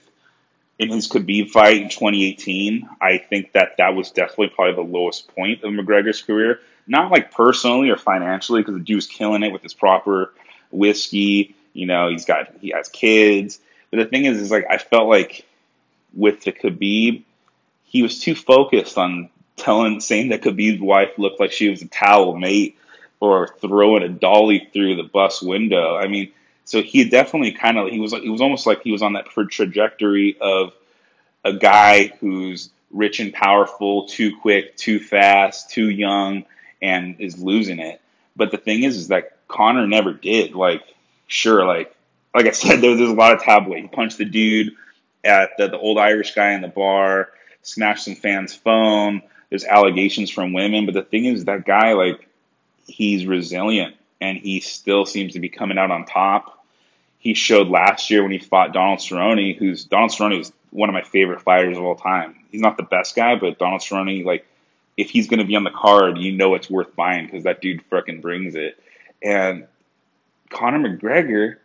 in 0.79 0.91
his 0.91 1.09
Khabib 1.09 1.51
fight 1.51 1.79
in 1.79 1.89
2018, 1.89 2.89
I 3.01 3.19
think 3.19 3.53
that 3.53 3.77
that 3.79 3.95
was 3.95 4.11
definitely 4.11 4.51
probably 4.51 4.75
the 4.75 4.91
lowest 4.91 5.35
point 5.35 5.65
of 5.65 5.73
McGregor's 5.73 6.23
career. 6.23 6.61
Not 6.87 7.11
like 7.11 7.33
personally 7.33 7.91
or 7.91 7.97
financially, 7.97 8.61
because 8.63 8.75
the 8.75 8.81
dude's 8.81 9.07
killing 9.07 9.43
it 9.43 9.53
with 9.53 9.63
his 9.63 9.75
proper 9.75 10.33
whiskey. 10.71 11.55
You 11.73 11.87
know, 11.87 12.09
he's 12.09 12.25
got 12.25 12.55
he 12.61 12.71
has 12.71 12.89
kids. 12.89 13.61
But 13.91 13.99
the 13.99 14.07
thing 14.07 14.25
is, 14.25 14.41
is 14.41 14.51
like 14.51 14.67
I 14.71 14.79
felt 14.79 15.09
like 15.09 15.45
with 16.15 16.43
the 16.45 16.53
Khabib, 16.53 17.25
he 17.85 18.03
was 18.03 18.21
too 18.21 18.35
focused 18.35 18.97
on 18.97 19.31
telling 19.57 20.01
saying 20.01 20.29
that 20.29 20.43
Khabib's 20.43 20.81
wife 20.81 21.19
looked 21.19 21.41
like 21.41 21.53
she 21.53 21.69
was 21.69 21.83
a 21.83 21.89
towel 21.89 22.37
mate 22.37 22.77
or 23.21 23.49
throwing 23.61 24.05
a 24.05 24.09
dolly 24.09 24.69
through 24.73 24.97
the 24.97 25.03
bus 25.03 25.43
window. 25.43 25.97
I 25.97 26.07
mean, 26.07 26.33
so 26.69 26.83
he 26.83 27.09
definitely 27.09 27.53
kind 27.53 27.79
of 27.79 27.89
he 27.89 27.99
was 27.99 28.13
he 28.13 28.29
was 28.29 28.43
almost 28.43 28.67
like 28.67 28.83
he 28.83 28.93
was 28.93 29.01
on 29.01 29.15
that 29.15 29.25
trajectory 29.25 30.37
of 30.39 30.75
a 31.43 31.55
guy 31.55 32.09
who's 32.21 32.69
rich 32.91 33.21
and 33.21 33.33
powerful, 33.33 34.07
too 34.07 34.37
quick, 34.37 34.77
too 34.77 35.01
fast, 35.01 35.71
too 35.71 35.89
young, 35.89 36.45
and 36.83 37.19
is 37.21 37.43
losing 37.43 37.79
it. 37.79 38.03
But 38.37 38.51
the 38.51 38.59
thing 38.59 38.83
is, 38.83 38.99
is 38.99 39.09
that 39.09 39.39
Conor 39.49 39.87
never 39.87 40.13
did. 40.13 40.55
Like, 40.55 40.83
sure, 41.27 41.65
like 41.65 41.97
like 42.35 42.45
I 42.45 42.51
said, 42.51 42.81
there, 42.83 42.95
there's 42.95 43.09
a 43.09 43.15
lot 43.15 43.33
of 43.33 43.41
tabloid. 43.41 43.81
He 43.81 43.89
punched 43.89 44.19
the 44.19 44.27
dude 44.27 44.75
at 45.25 45.53
the, 45.57 45.69
the 45.69 45.79
old 45.79 45.97
Irish 45.97 46.35
guy 46.35 46.53
in 46.53 46.61
the 46.61 46.69
bar, 46.69 47.31
smashed 47.63 48.05
some 48.05 48.15
fans' 48.15 48.55
phone. 48.55 49.23
There's 49.49 49.65
allegations 49.65 50.29
from 50.29 50.53
women, 50.53 50.85
but 50.85 50.93
the 50.93 51.03
thing 51.03 51.25
is, 51.25 51.47
that 51.47 51.65
guy 51.65 51.95
like 51.95 52.29
he's 52.87 53.25
resilient 53.25 53.95
and 54.21 54.37
he 54.37 54.61
still 54.61 55.07
seems 55.07 55.33
to 55.33 55.41
be 55.41 55.49
coming 55.49 55.79
out 55.79 55.91
on 55.91 56.05
top 56.05 56.57
he 57.19 57.35
showed 57.35 57.69
last 57.69 58.11
year 58.11 58.23
when 58.23 58.33
he 58.33 58.39
fought 58.39 58.73
Donald 58.73 59.01
Cerrone, 59.01 59.57
who's 59.57 59.85
Donald 59.85 60.13
Cerrone 60.13 60.41
is 60.41 60.53
one 60.71 60.89
of 60.89 60.93
my 60.93 61.03
favorite 61.03 61.41
fighters 61.43 61.77
of 61.77 61.85
all 61.85 61.97
time. 61.97 62.37
He's 62.51 62.61
not 62.61 62.77
the 62.77 62.83
best 62.83 63.17
guy, 63.17 63.37
but 63.37 63.59
Donald 63.59 63.81
Cerrone, 63.81 64.25
like, 64.25 64.47
if 64.97 65.11
he's 65.11 65.29
going 65.29 65.39
to 65.39 65.45
be 65.45 65.57
on 65.57 65.65
the 65.65 65.71
card, 65.71 66.19
you 66.19 66.33
know 66.33 66.55
it's 66.55 66.69
worth 66.69 66.95
buying 66.97 67.27
because 67.27 67.45
that 67.45 67.61
dude 67.61 67.89
freaking 67.91 68.21
brings 68.21 68.55
it. 68.55 68.83
And 69.23 69.67
Conor 70.51 70.89
McGregor 70.89 71.57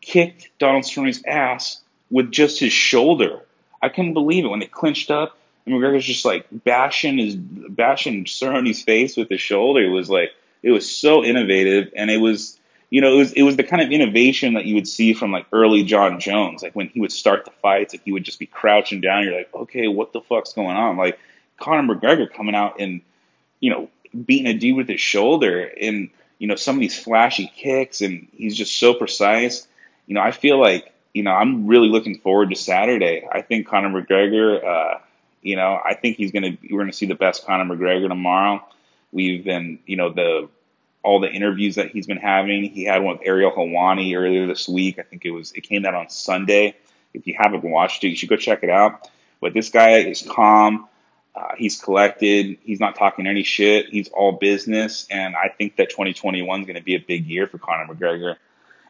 kicked 0.00 0.50
Donald 0.58 0.84
Cerrone's 0.84 1.22
ass 1.26 1.82
with 2.10 2.30
just 2.30 2.60
his 2.60 2.72
shoulder. 2.72 3.40
I 3.82 3.88
couldn't 3.88 4.14
believe 4.14 4.44
it 4.44 4.48
when 4.48 4.60
they 4.60 4.66
clinched 4.66 5.10
up. 5.10 5.36
And 5.64 5.74
McGregor's 5.74 6.04
just 6.04 6.24
like 6.24 6.46
bashing 6.50 7.18
his 7.18 7.34
bashing 7.34 8.24
Cerrone's 8.24 8.82
face 8.82 9.16
with 9.16 9.28
his 9.28 9.40
shoulder. 9.40 9.82
It 9.82 9.90
was 9.90 10.08
like 10.08 10.30
it 10.62 10.70
was 10.70 10.88
so 10.88 11.24
innovative, 11.24 11.92
and 11.96 12.08
it 12.08 12.18
was 12.18 12.58
you 12.90 13.00
know, 13.00 13.14
it 13.14 13.16
was 13.16 13.32
it 13.32 13.42
was 13.42 13.56
the 13.56 13.64
kind 13.64 13.82
of 13.82 13.90
innovation 13.90 14.54
that 14.54 14.64
you 14.64 14.74
would 14.74 14.86
see 14.86 15.12
from 15.12 15.32
like 15.32 15.46
early 15.52 15.82
Jon 15.82 16.20
Jones. 16.20 16.62
Like 16.62 16.74
when 16.76 16.88
he 16.88 17.00
would 17.00 17.12
start 17.12 17.44
the 17.44 17.50
fights, 17.50 17.94
like 17.94 18.04
he 18.04 18.12
would 18.12 18.24
just 18.24 18.38
be 18.38 18.46
crouching 18.46 19.00
down. 19.00 19.24
You're 19.24 19.36
like, 19.36 19.52
okay, 19.54 19.88
what 19.88 20.12
the 20.12 20.20
fuck's 20.20 20.52
going 20.52 20.76
on? 20.76 20.96
Like 20.96 21.18
Conor 21.58 21.94
McGregor 21.94 22.32
coming 22.32 22.54
out 22.54 22.80
and 22.80 23.00
you 23.60 23.70
know 23.70 23.90
beating 24.24 24.46
a 24.46 24.54
dude 24.54 24.76
with 24.76 24.88
his 24.88 25.00
shoulder 25.00 25.64
and 25.80 26.10
you 26.38 26.46
know 26.46 26.54
some 26.54 26.76
of 26.76 26.80
these 26.80 26.98
flashy 26.98 27.50
kicks, 27.56 28.00
and 28.00 28.28
he's 28.36 28.56
just 28.56 28.78
so 28.78 28.94
precise. 28.94 29.66
You 30.06 30.14
know, 30.14 30.20
I 30.20 30.30
feel 30.30 30.60
like 30.60 30.92
you 31.12 31.24
know 31.24 31.32
I'm 31.32 31.66
really 31.66 31.88
looking 31.88 32.18
forward 32.18 32.50
to 32.50 32.56
Saturday. 32.56 33.26
I 33.30 33.42
think 33.42 33.66
Conor 33.66 34.00
McGregor. 34.00 34.64
Uh, 34.64 34.98
you 35.42 35.56
know, 35.56 35.80
I 35.84 35.94
think 35.94 36.16
he's 36.16 36.32
gonna 36.32 36.56
we're 36.70 36.80
gonna 36.80 36.92
see 36.92 37.06
the 37.06 37.14
best 37.14 37.46
Conor 37.46 37.76
McGregor 37.76 38.08
tomorrow. 38.08 38.64
We've 39.12 39.44
been, 39.44 39.78
you 39.86 39.96
know, 39.96 40.12
the 40.12 40.48
all 41.06 41.20
the 41.20 41.30
interviews 41.30 41.76
that 41.76 41.92
he's 41.92 42.06
been 42.06 42.16
having. 42.16 42.64
He 42.64 42.84
had 42.84 43.00
one 43.00 43.18
with 43.18 43.26
Ariel 43.26 43.52
Helwani 43.52 44.18
earlier 44.18 44.48
this 44.48 44.68
week. 44.68 44.98
I 44.98 45.02
think 45.02 45.24
it 45.24 45.30
was 45.30 45.52
it 45.52 45.60
came 45.60 45.86
out 45.86 45.94
on 45.94 46.10
Sunday. 46.10 46.76
If 47.14 47.28
you 47.28 47.36
haven't 47.38 47.62
watched 47.62 48.02
it, 48.02 48.08
you 48.08 48.16
should 48.16 48.28
go 48.28 48.36
check 48.36 48.64
it 48.64 48.70
out. 48.70 49.08
But 49.40 49.54
this 49.54 49.70
guy 49.70 49.98
is 49.98 50.22
calm. 50.28 50.88
Uh, 51.32 51.54
he's 51.56 51.80
collected. 51.80 52.58
He's 52.60 52.80
not 52.80 52.96
talking 52.96 53.28
any 53.28 53.44
shit. 53.44 53.86
He's 53.90 54.08
all 54.08 54.32
business, 54.32 55.06
and 55.08 55.36
I 55.36 55.48
think 55.48 55.76
that 55.76 55.90
2021 55.90 56.60
is 56.60 56.66
going 56.66 56.76
to 56.76 56.82
be 56.82 56.96
a 56.96 57.00
big 57.00 57.26
year 57.26 57.46
for 57.46 57.58
Conor 57.58 57.94
McGregor. 57.94 58.36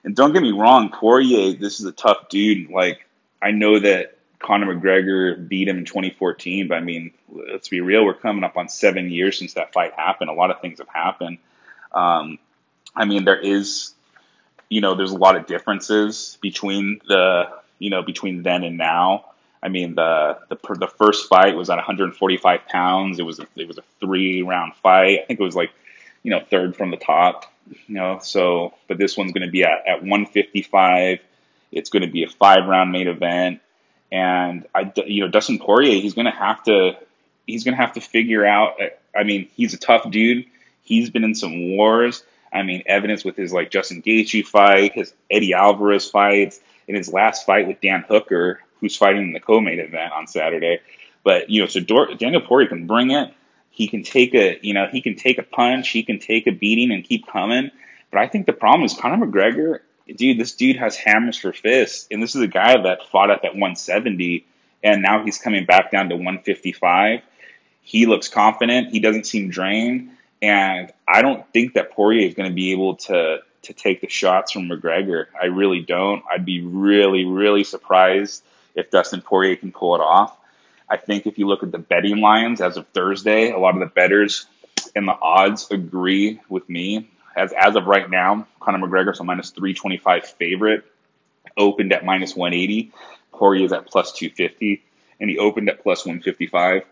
And 0.03 0.17
don't 0.17 0.33
get 0.33 0.41
me 0.41 0.53
wrong, 0.53 0.89
Poirier, 0.91 1.53
this 1.53 1.81
is 1.81 1.87
a 1.87 1.93
tough 1.93 2.31
dude. 2.31 2.71
Like 2.71 3.07
I 3.43 3.51
know 3.51 3.79
that 3.79 4.17
Conor 4.39 4.75
McGregor 4.75 5.47
beat 5.47 5.69
him 5.69 5.79
in 5.79 5.85
2014, 5.85 6.69
but 6.69 6.77
I 6.77 6.81
mean, 6.81 7.13
let's 7.29 7.69
be 7.69 7.81
real, 7.83 8.07
we're 8.07 8.15
coming 8.15 8.45
up 8.45 8.57
on 8.57 8.71
seven 8.71 9.11
years 9.11 9.39
since 9.39 9.55
that 9.55 9.75
fight 9.75 9.93
happened. 9.93 10.31
A 10.31 10.33
lot 10.33 10.51
of 10.51 10.63
things 10.63 10.79
have 10.79 10.89
happened. 10.89 11.39
Um, 11.97 12.39
I 12.95 13.07
mean, 13.07 13.25
there 13.25 13.39
is, 13.39 13.95
you 14.69 14.81
know, 14.81 14.95
there's 14.95 15.11
a 15.11 15.17
lot 15.17 15.37
of 15.37 15.47
differences 15.47 16.39
between 16.41 17.01
the, 17.09 17.49
you 17.79 17.91
know, 17.91 18.03
between 18.03 18.43
then 18.43 18.63
and 18.63 18.77
now. 18.77 19.25
I 19.63 19.69
mean, 19.69 19.95
the 19.95 20.39
the 20.49 20.57
the 20.75 20.87
first 20.87 21.29
fight 21.29 21.57
was 21.57 21.71
at 21.71 21.77
145 21.77 22.67
pounds. 22.69 23.19
It 23.19 23.23
was 23.23 23.41
a, 23.41 23.47
it 23.57 23.67
was 23.67 23.79
a 23.79 23.83
three 24.01 24.43
round 24.43 24.75
fight. 24.77 25.21
I 25.23 25.25
think 25.25 25.41
it 25.41 25.43
was 25.43 25.57
like, 25.57 25.71
you 26.23 26.31
know, 26.31 26.41
third 26.41 26.77
from 26.77 26.91
the 26.91 26.97
top. 26.97 27.53
You 27.89 27.95
know, 27.97 28.21
so 28.23 28.75
but 28.87 28.99
this 28.99 29.17
one's 29.17 29.33
going 29.33 29.47
to 29.47 29.51
be 29.51 29.65
at 29.65 29.87
at 29.89 30.03
155. 30.03 31.19
It's 31.73 31.91
going 31.91 32.03
to 32.03 32.11
be 32.11 32.23
a 32.23 32.29
five 32.29 32.67
round 32.67 32.93
main 32.93 33.09
event, 33.09 33.61
and 34.13 34.67
I 34.75 34.93
you 35.07 35.23
know 35.23 35.29
Dustin 35.29 35.59
Poirier 35.59 36.01
he's 36.01 36.15
going 36.15 36.27
to 36.27 36.31
have 36.31 36.63
to 36.65 36.97
he's 37.47 37.65
going 37.65 37.75
to 37.75 37.81
have 37.81 37.95
to 37.95 38.01
figure 38.01 38.47
out. 38.47 38.79
I 39.17 39.25
mean, 39.25 39.49
he's 39.57 39.75
a 39.75 39.79
tough 39.79 40.09
dude. 40.11 40.47
He's 40.87 41.11
been 41.11 41.25
in 41.25 41.35
some 41.35 41.77
wars. 41.77 42.25
I 42.53 42.63
mean, 42.63 42.83
evidence 42.87 43.25
with 43.25 43.37
his 43.37 43.53
like 43.53 43.71
Justin 43.71 44.01
Gaethje 44.01 44.47
fight, 44.47 44.93
his 44.95 45.13
Eddie 45.31 45.53
Alvarez 45.53 46.09
fights, 46.09 46.61
in 46.89 46.95
his 46.95 47.13
last 47.13 47.45
fight 47.45 47.67
with 47.67 47.83
Dan 47.83 48.05
Hooker 48.09 48.61
who's 48.81 48.97
fighting 48.97 49.23
in 49.23 49.33
the 49.33 49.41
co-main 49.41 49.81
event 49.81 50.13
on 50.13 50.27
Saturday. 50.27 50.81
But 51.25 51.51
you 51.51 51.61
know, 51.61 51.67
so 51.67 51.81
Dor- 51.81 52.15
Daniel 52.15 52.41
Poirier 52.41 52.69
can 52.69 52.87
bring 52.87 53.11
it. 53.11 53.33
He 53.71 53.89
can 53.89 54.03
take 54.03 54.35
a 54.35 54.59
you 54.63 54.75
know 54.75 54.87
he 54.91 55.01
can 55.01 55.17
take 55.17 55.39
a 55.39 55.43
punch. 55.43 55.89
He 55.89 56.03
can 56.03 56.19
take 56.19 56.47
a 56.47 56.53
beating 56.53 56.93
and 56.93 57.05
keep 57.05 57.27
coming. 57.27 57.71
But 58.11 58.21
I 58.21 58.29
think 58.29 58.47
the 58.47 58.53
problem 58.53 58.85
is 58.85 58.95
Conor 58.95 59.27
McGregor. 59.27 59.81
Dude, 60.15 60.39
this 60.39 60.53
dude 60.53 60.77
has 60.77 60.97
hammers 60.97 61.37
for 61.37 61.53
fists, 61.53 62.07
and 62.13 62.23
this 62.23 62.37
is 62.37 62.43
a 62.43 62.47
guy 62.47 62.81
that 62.81 63.09
fought 63.09 63.29
up 63.29 63.39
at 63.39 63.43
that 63.43 63.53
170, 63.55 64.47
and 64.85 65.03
now 65.03 65.25
he's 65.25 65.37
coming 65.37 65.65
back 65.67 65.91
down 65.91 66.11
to 66.11 66.15
155. 66.15 67.23
He 67.83 68.07
looks 68.07 68.29
confident. 68.29 68.93
He 68.93 69.01
doesn't 69.01 69.27
seem 69.27 69.51
drained, 69.51 70.11
and 70.43 70.93
I 71.09 71.23
don't 71.23 71.47
think 71.53 71.75
that 71.75 71.93
Poirier 71.93 72.27
is 72.27 72.35
going 72.35 72.49
to 72.49 72.55
be 72.55 72.73
able 72.73 72.97
to 72.97 73.39
to 73.63 73.73
take 73.73 74.01
the 74.01 74.09
shots 74.09 74.53
from 74.53 74.69
McGregor. 74.69 75.27
I 75.41 75.47
really 75.47 75.81
don't. 75.81 76.23
I'd 76.31 76.45
be 76.45 76.61
really, 76.61 77.25
really 77.25 77.65
surprised 77.65 78.45
if 78.77 78.91
Dustin 78.91 79.23
Poirier 79.23 79.57
can 79.57 79.73
pull 79.73 79.97
it 79.97 80.01
off. 80.01 80.37
I 80.89 80.97
think 80.97 81.27
if 81.27 81.37
you 81.37 81.49
look 81.49 81.65
at 81.65 81.73
the 81.73 81.79
betting 81.79 82.21
lines 82.21 82.61
as 82.61 82.77
of 82.77 82.87
Thursday, 82.89 83.51
a 83.51 83.59
lot 83.59 83.75
of 83.75 83.81
the 83.81 83.87
betters 83.87 84.47
and 84.95 85.09
the 85.09 85.19
odds 85.21 85.69
agree 85.71 86.41
with 86.49 86.69
me. 86.69 87.11
As 87.37 87.53
as 87.53 87.77
of 87.77 87.87
right 87.87 88.09
now, 88.09 88.47
Conor 88.61 88.87
McGregor's 88.87 89.21
a 89.21 89.25
minus 89.25 89.51
three 89.51 89.75
twenty 89.75 89.97
five 89.97 90.27
favorite, 90.27 90.85
opened 91.57 91.93
at 91.93 92.05
minus 92.05 92.37
one 92.37 92.55
eighty. 92.55 92.93
Poirier 93.33 93.65
is 93.65 93.73
at 93.73 93.87
plus 93.87 94.13
two 94.13 94.31
fifty, 94.31 94.85
and 95.21 95.29
he 95.29 95.39
opened 95.39 95.69
at 95.69 95.83
plus 95.83 96.07
one 96.07 96.21
fifty 96.21 96.47
five. 96.47 96.85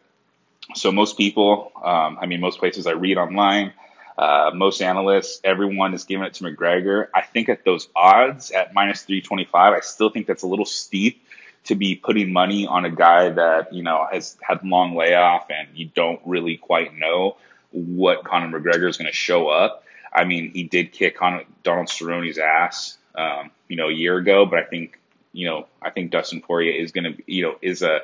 So 0.74 0.90
most 0.90 1.16
people, 1.18 1.72
um, 1.76 2.18
I 2.20 2.26
mean, 2.26 2.40
most 2.40 2.58
places 2.58 2.86
I 2.86 2.92
read 2.92 3.18
online, 3.18 3.72
uh, 4.16 4.50
most 4.54 4.80
analysts, 4.80 5.40
everyone 5.44 5.92
is 5.94 6.04
giving 6.04 6.24
it 6.24 6.34
to 6.34 6.44
McGregor. 6.44 7.08
I 7.14 7.22
think 7.22 7.48
at 7.48 7.64
those 7.64 7.88
odds 7.94 8.50
at 8.50 8.72
minus 8.72 9.02
three 9.02 9.20
twenty 9.20 9.44
five, 9.44 9.74
I 9.74 9.80
still 9.80 10.10
think 10.10 10.26
that's 10.26 10.42
a 10.42 10.46
little 10.46 10.64
steep 10.64 11.22
to 11.64 11.74
be 11.74 11.96
putting 11.96 12.32
money 12.32 12.66
on 12.66 12.84
a 12.84 12.90
guy 12.90 13.30
that 13.30 13.72
you 13.72 13.82
know 13.82 14.06
has 14.10 14.36
had 14.40 14.64
long 14.64 14.94
layoff 14.94 15.50
and 15.50 15.68
you 15.74 15.90
don't 15.94 16.20
really 16.24 16.56
quite 16.56 16.94
know 16.94 17.36
what 17.72 18.24
Conor 18.24 18.58
McGregor 18.58 18.88
is 18.88 18.96
going 18.96 19.10
to 19.10 19.16
show 19.16 19.48
up. 19.48 19.84
I 20.12 20.24
mean, 20.24 20.52
he 20.52 20.62
did 20.62 20.92
kick 20.92 21.16
Conor, 21.16 21.42
Donald 21.64 21.88
Cerrone's 21.88 22.38
ass, 22.38 22.98
um, 23.16 23.50
you 23.68 23.76
know, 23.76 23.88
a 23.88 23.92
year 23.92 24.16
ago, 24.16 24.46
but 24.46 24.60
I 24.60 24.64
think 24.64 24.98
you 25.32 25.48
know 25.48 25.66
I 25.82 25.90
think 25.90 26.12
Dustin 26.12 26.40
Poirier 26.40 26.80
is 26.80 26.92
going 26.92 27.16
to 27.16 27.22
you 27.26 27.42
know 27.42 27.56
is 27.60 27.82
a 27.82 28.02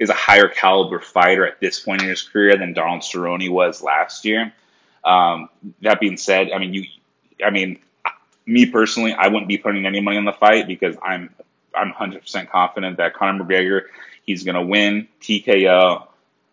is 0.00 0.10
a 0.10 0.14
higher 0.14 0.48
caliber 0.48 0.98
fighter 0.98 1.46
at 1.46 1.60
this 1.60 1.78
point 1.78 2.02
in 2.02 2.08
his 2.08 2.22
career 2.22 2.56
than 2.56 2.72
Donald 2.72 3.02
Cerrone 3.02 3.48
was 3.50 3.82
last 3.82 4.24
year. 4.24 4.52
Um, 5.04 5.48
that 5.82 6.00
being 6.00 6.16
said, 6.16 6.50
I 6.50 6.58
mean 6.58 6.74
you, 6.74 6.84
I 7.44 7.50
mean 7.50 7.78
me 8.46 8.66
personally, 8.66 9.12
I 9.12 9.28
wouldn't 9.28 9.46
be 9.46 9.58
putting 9.58 9.86
any 9.86 10.00
money 10.00 10.16
on 10.16 10.24
the 10.24 10.32
fight 10.32 10.66
because 10.66 10.96
I'm 11.02 11.30
I'm 11.74 11.92
100% 11.92 12.50
confident 12.50 12.96
that 12.96 13.14
Conor 13.14 13.44
McGregor, 13.44 13.82
he's 14.24 14.42
going 14.42 14.56
to 14.56 14.62
win 14.62 15.06
TKO. 15.20 16.06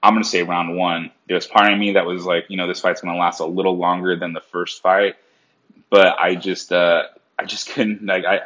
I'm 0.04 0.14
going 0.14 0.24
to 0.24 0.30
say 0.30 0.44
round 0.44 0.78
one. 0.78 1.10
There's 1.28 1.48
part 1.48 1.74
of 1.74 1.80
me 1.80 1.94
that 1.94 2.06
was 2.06 2.24
like, 2.24 2.46
you 2.50 2.58
know, 2.58 2.68
this 2.68 2.82
fight's 2.82 3.02
going 3.02 3.16
to 3.16 3.20
last 3.20 3.40
a 3.40 3.46
little 3.46 3.78
longer 3.78 4.16
than 4.16 4.34
the 4.34 4.42
first 4.42 4.82
fight, 4.84 5.16
but 5.90 6.20
I 6.20 6.36
just, 6.36 6.72
uh, 6.72 7.06
I 7.40 7.46
just 7.46 7.70
couldn't 7.70 8.06
like, 8.06 8.26
I, 8.26 8.42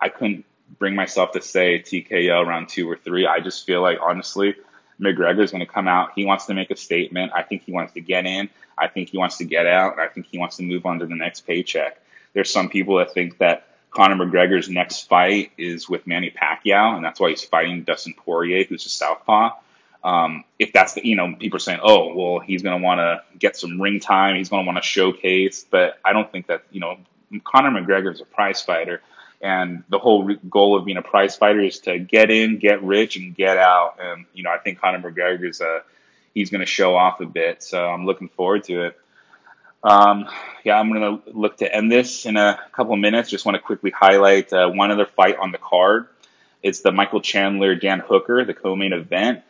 I 0.00 0.08
couldn't 0.08 0.44
bring 0.78 0.94
myself 0.94 1.32
to 1.32 1.40
say 1.40 1.80
TKO 1.80 2.46
round 2.46 2.68
two 2.68 2.90
or 2.90 2.96
three. 2.96 3.26
I 3.26 3.40
just 3.40 3.66
feel 3.66 3.82
like 3.82 3.98
honestly, 4.02 4.54
McGregor 5.00 5.42
is 5.42 5.50
going 5.50 5.64
to 5.64 5.70
come 5.70 5.88
out. 5.88 6.12
He 6.14 6.24
wants 6.24 6.46
to 6.46 6.54
make 6.54 6.70
a 6.70 6.76
statement. 6.76 7.32
I 7.34 7.42
think 7.42 7.64
he 7.64 7.72
wants 7.72 7.92
to 7.94 8.00
get 8.00 8.26
in. 8.26 8.48
I 8.78 8.88
think 8.88 9.10
he 9.10 9.18
wants 9.18 9.38
to 9.38 9.44
get 9.44 9.66
out. 9.66 9.98
I 9.98 10.08
think 10.08 10.26
he 10.26 10.38
wants 10.38 10.56
to 10.56 10.62
move 10.62 10.86
on 10.86 10.98
to 10.98 11.06
the 11.06 11.14
next 11.14 11.42
paycheck. 11.42 12.00
There's 12.32 12.50
some 12.50 12.68
people 12.68 12.98
that 12.98 13.12
think 13.12 13.38
that 13.38 13.68
Conor 13.90 14.26
McGregor's 14.26 14.68
next 14.68 15.08
fight 15.08 15.52
is 15.56 15.88
with 15.88 16.06
Manny 16.06 16.30
Pacquiao, 16.30 16.96
and 16.96 17.04
that's 17.04 17.18
why 17.18 17.30
he's 17.30 17.44
fighting 17.44 17.82
Dustin 17.82 18.14
Poirier, 18.14 18.64
who's 18.64 18.84
a 18.84 18.90
southpaw. 18.90 19.52
Um, 20.04 20.44
if 20.58 20.72
that's 20.72 20.92
the, 20.92 21.06
you 21.06 21.16
know, 21.16 21.34
people 21.34 21.56
are 21.56 21.60
saying, 21.60 21.80
oh, 21.82 22.14
well, 22.14 22.38
he's 22.38 22.62
going 22.62 22.78
to 22.78 22.84
want 22.84 22.98
to 22.98 23.22
get 23.38 23.56
some 23.56 23.80
ring 23.80 23.98
time, 23.98 24.36
he's 24.36 24.50
going 24.50 24.64
to 24.64 24.66
want 24.66 24.76
to 24.76 24.86
showcase, 24.86 25.64
but 25.68 25.98
I 26.04 26.12
don't 26.12 26.30
think 26.30 26.46
that, 26.48 26.64
you 26.70 26.80
know, 26.80 26.98
Conor 27.42 27.70
McGregor 27.70 28.12
is 28.12 28.20
a 28.20 28.24
prize 28.24 28.60
fighter, 28.60 29.00
and 29.40 29.84
the 29.88 29.98
whole 29.98 30.24
re- 30.24 30.38
goal 30.48 30.76
of 30.76 30.84
being 30.84 30.96
a 30.96 31.02
prize 31.02 31.36
fighter 31.36 31.60
is 31.60 31.80
to 31.80 31.98
get 31.98 32.30
in, 32.30 32.58
get 32.58 32.82
rich, 32.82 33.16
and 33.16 33.34
get 33.34 33.58
out. 33.58 33.98
And 34.00 34.26
you 34.34 34.42
know, 34.42 34.50
I 34.50 34.58
think 34.58 34.80
Conor 34.80 34.98
McGregor 34.98 35.48
is 35.48 35.60
a 35.60 35.82
he's 36.34 36.50
going 36.50 36.60
to 36.60 36.66
show 36.66 36.96
off 36.96 37.20
a 37.20 37.26
bit, 37.26 37.62
so 37.62 37.86
I'm 37.86 38.06
looking 38.06 38.28
forward 38.28 38.64
to 38.64 38.82
it. 38.86 39.00
Um, 39.82 40.28
yeah, 40.64 40.78
I'm 40.78 40.92
going 40.92 41.22
to 41.22 41.30
look 41.30 41.58
to 41.58 41.74
end 41.74 41.92
this 41.92 42.26
in 42.26 42.36
a 42.36 42.58
couple 42.72 42.94
of 42.94 43.00
minutes. 43.00 43.30
Just 43.30 43.46
want 43.46 43.54
to 43.54 43.62
quickly 43.62 43.90
highlight 43.90 44.52
uh, 44.52 44.68
one 44.68 44.90
other 44.90 45.06
fight 45.06 45.36
on 45.36 45.52
the 45.52 45.58
card. 45.58 46.08
It's 46.62 46.80
the 46.80 46.90
Michael 46.90 47.20
Chandler 47.20 47.74
Dan 47.74 48.00
Hooker, 48.00 48.44
the 48.44 48.54
co-main 48.54 48.92
event. 48.92 49.42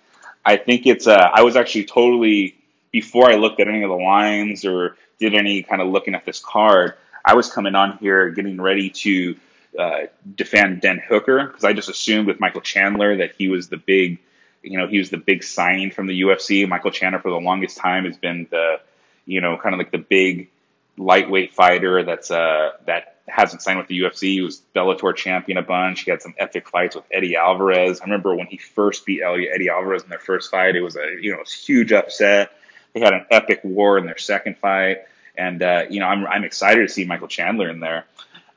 I 0.44 0.56
think 0.56 0.86
it's. 0.86 1.06
Uh, 1.06 1.30
I 1.32 1.42
was 1.42 1.56
actually 1.56 1.84
totally 1.84 2.56
before 2.92 3.30
I 3.30 3.36
looked 3.36 3.60
at 3.60 3.68
any 3.68 3.82
of 3.82 3.88
the 3.88 3.96
lines 3.96 4.64
or 4.64 4.96
did 5.18 5.34
any 5.34 5.62
kind 5.62 5.80
of 5.80 5.88
looking 5.88 6.14
at 6.14 6.24
this 6.24 6.40
card. 6.40 6.94
I 7.24 7.34
was 7.34 7.50
coming 7.50 7.74
on 7.74 7.98
here 7.98 8.30
getting 8.30 8.60
ready 8.60 8.90
to 8.90 9.36
uh, 9.78 10.06
defend 10.34 10.80
Dan 10.80 11.00
Hooker 11.06 11.46
because 11.46 11.64
I 11.64 11.72
just 11.72 11.88
assumed 11.88 12.26
with 12.26 12.40
Michael 12.40 12.60
Chandler 12.60 13.16
that 13.18 13.34
he 13.36 13.48
was 13.48 13.68
the 13.68 13.76
big, 13.76 14.18
you 14.62 14.78
know, 14.78 14.86
he 14.86 14.98
was 14.98 15.10
the 15.10 15.18
big 15.18 15.42
signing 15.44 15.90
from 15.90 16.06
the 16.06 16.20
UFC. 16.22 16.68
Michael 16.68 16.90
Chandler 16.90 17.20
for 17.20 17.30
the 17.30 17.40
longest 17.40 17.76
time 17.76 18.04
has 18.04 18.16
been 18.16 18.46
the 18.50 18.80
you 19.26 19.40
know, 19.40 19.58
kind 19.58 19.74
of 19.74 19.78
like 19.78 19.90
the 19.90 19.98
big 19.98 20.48
lightweight 20.96 21.52
fighter 21.52 22.02
that's 22.04 22.30
uh 22.30 22.70
that 22.86 23.16
hasn't 23.28 23.60
signed 23.60 23.78
with 23.78 23.88
the 23.88 24.00
UFC. 24.00 24.32
He 24.34 24.40
was 24.40 24.62
Bellator 24.74 25.14
champion 25.14 25.58
a 25.58 25.62
bunch. 25.62 26.02
He 26.02 26.10
had 26.10 26.22
some 26.22 26.34
epic 26.38 26.68
fights 26.68 26.94
with 26.94 27.04
Eddie 27.10 27.36
Alvarez. 27.36 28.00
I 28.00 28.04
remember 28.04 28.34
when 28.34 28.46
he 28.46 28.56
first 28.56 29.04
beat 29.04 29.20
Eddie 29.22 29.68
Alvarez 29.68 30.04
in 30.04 30.08
their 30.08 30.20
first 30.20 30.50
fight. 30.50 30.76
It 30.76 30.80
was 30.80 30.96
a 30.96 31.16
you 31.20 31.32
know 31.32 31.40
a 31.40 31.48
huge 31.48 31.92
upset. 31.92 32.52
They 32.94 33.00
had 33.00 33.12
an 33.12 33.26
epic 33.30 33.60
war 33.62 33.98
in 33.98 34.06
their 34.06 34.16
second 34.16 34.56
fight, 34.58 35.02
and 35.36 35.62
uh, 35.62 35.84
you 35.90 36.00
know 36.00 36.06
I'm 36.06 36.24
I'm 36.26 36.44
excited 36.44 36.86
to 36.86 36.88
see 36.88 37.04
Michael 37.04 37.28
Chandler 37.28 37.68
in 37.68 37.80
there. 37.80 38.06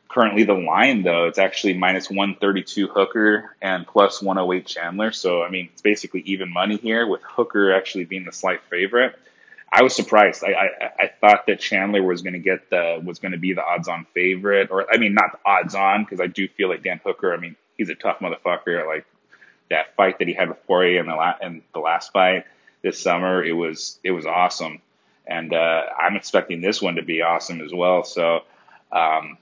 Currently, 0.09 0.43
the 0.43 0.53
line 0.53 1.03
though 1.03 1.27
it's 1.27 1.37
actually 1.37 1.75
minus 1.75 2.09
132 2.09 2.87
Hooker 2.87 3.55
and 3.61 3.85
plus 3.85 4.21
108 4.21 4.65
Chandler. 4.65 5.11
So 5.11 5.43
I 5.43 5.49
mean 5.49 5.69
it's 5.71 5.81
basically 5.81 6.21
even 6.21 6.51
money 6.51 6.77
here 6.77 7.07
with 7.07 7.21
Hooker 7.23 7.71
actually 7.73 8.05
being 8.05 8.25
the 8.25 8.31
slight 8.31 8.61
favorite. 8.69 9.17
I 9.71 9.83
was 9.83 9.95
surprised. 9.95 10.43
I, 10.43 10.53
I, 10.53 11.03
I 11.03 11.11
thought 11.21 11.45
that 11.45 11.59
Chandler 11.59 12.01
was 12.01 12.23
going 12.23 12.33
to 12.33 12.39
get 12.39 12.69
the 12.69 12.99
was 13.03 13.19
going 13.19 13.33
to 13.33 13.37
be 13.37 13.53
the 13.53 13.63
odds-on 13.63 14.07
favorite, 14.15 14.71
or 14.71 14.91
I 14.91 14.97
mean, 14.97 15.13
not 15.13 15.33
the 15.33 15.39
odds-on 15.45 16.03
because 16.03 16.19
I 16.19 16.27
do 16.27 16.47
feel 16.47 16.69
like 16.69 16.83
Dan 16.83 16.99
Hooker. 17.03 17.33
I 17.33 17.37
mean, 17.37 17.55
he's 17.77 17.89
a 17.89 17.95
tough 17.95 18.19
motherfucker. 18.19 18.87
Like 18.87 19.05
that 19.69 19.95
fight 19.95 20.17
that 20.19 20.27
he 20.27 20.33
had 20.33 20.49
with 20.49 20.65
Poirier 20.65 20.99
in 20.99 21.05
the 21.05 21.15
la- 21.15 21.37
in 21.41 21.61
the 21.73 21.79
last 21.79 22.11
fight 22.11 22.45
this 22.81 22.99
summer, 22.99 23.43
it 23.43 23.53
was 23.53 23.99
it 24.03 24.11
was 24.11 24.25
awesome, 24.25 24.81
and 25.27 25.53
uh, 25.53 25.83
I'm 25.99 26.15
expecting 26.15 26.61
this 26.61 26.81
one 26.81 26.95
to 26.95 27.03
be 27.03 27.21
awesome 27.21 27.61
as 27.61 27.71
well. 27.71 28.03
So 28.03 28.41
um, 28.91 29.37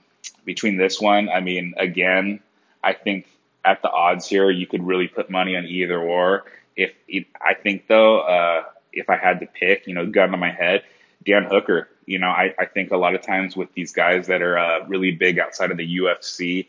between 0.48 0.76
this 0.76 1.00
one, 1.00 1.28
I 1.28 1.38
mean, 1.40 1.74
again, 1.76 2.40
I 2.82 2.94
think 2.94 3.28
at 3.64 3.82
the 3.82 3.90
odds 3.90 4.26
here, 4.26 4.50
you 4.50 4.66
could 4.66 4.84
really 4.84 5.06
put 5.06 5.30
money 5.30 5.56
on 5.56 5.64
either 5.66 6.00
or. 6.00 6.44
If 6.74 6.92
I 7.40 7.54
think 7.54 7.86
though. 7.86 8.20
Uh, 8.20 8.64
if 8.92 9.08
I 9.08 9.16
had 9.16 9.40
to 9.40 9.46
pick, 9.46 9.86
you 9.86 9.94
know, 9.94 10.06
gun 10.06 10.30
to 10.30 10.36
my 10.36 10.50
head, 10.50 10.84
Dan 11.24 11.44
Hooker. 11.44 11.88
You 12.06 12.18
know, 12.18 12.28
I, 12.28 12.54
I 12.58 12.66
think 12.66 12.90
a 12.90 12.96
lot 12.96 13.14
of 13.14 13.22
times 13.22 13.56
with 13.56 13.72
these 13.74 13.92
guys 13.92 14.26
that 14.28 14.42
are 14.42 14.58
uh, 14.58 14.86
really 14.86 15.12
big 15.12 15.38
outside 15.38 15.70
of 15.70 15.76
the 15.76 15.98
UFC, 15.98 16.66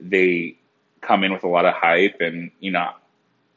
they 0.00 0.56
come 1.00 1.24
in 1.24 1.32
with 1.32 1.44
a 1.44 1.48
lot 1.48 1.64
of 1.64 1.74
hype, 1.74 2.20
and 2.20 2.50
you 2.60 2.70
know, 2.70 2.90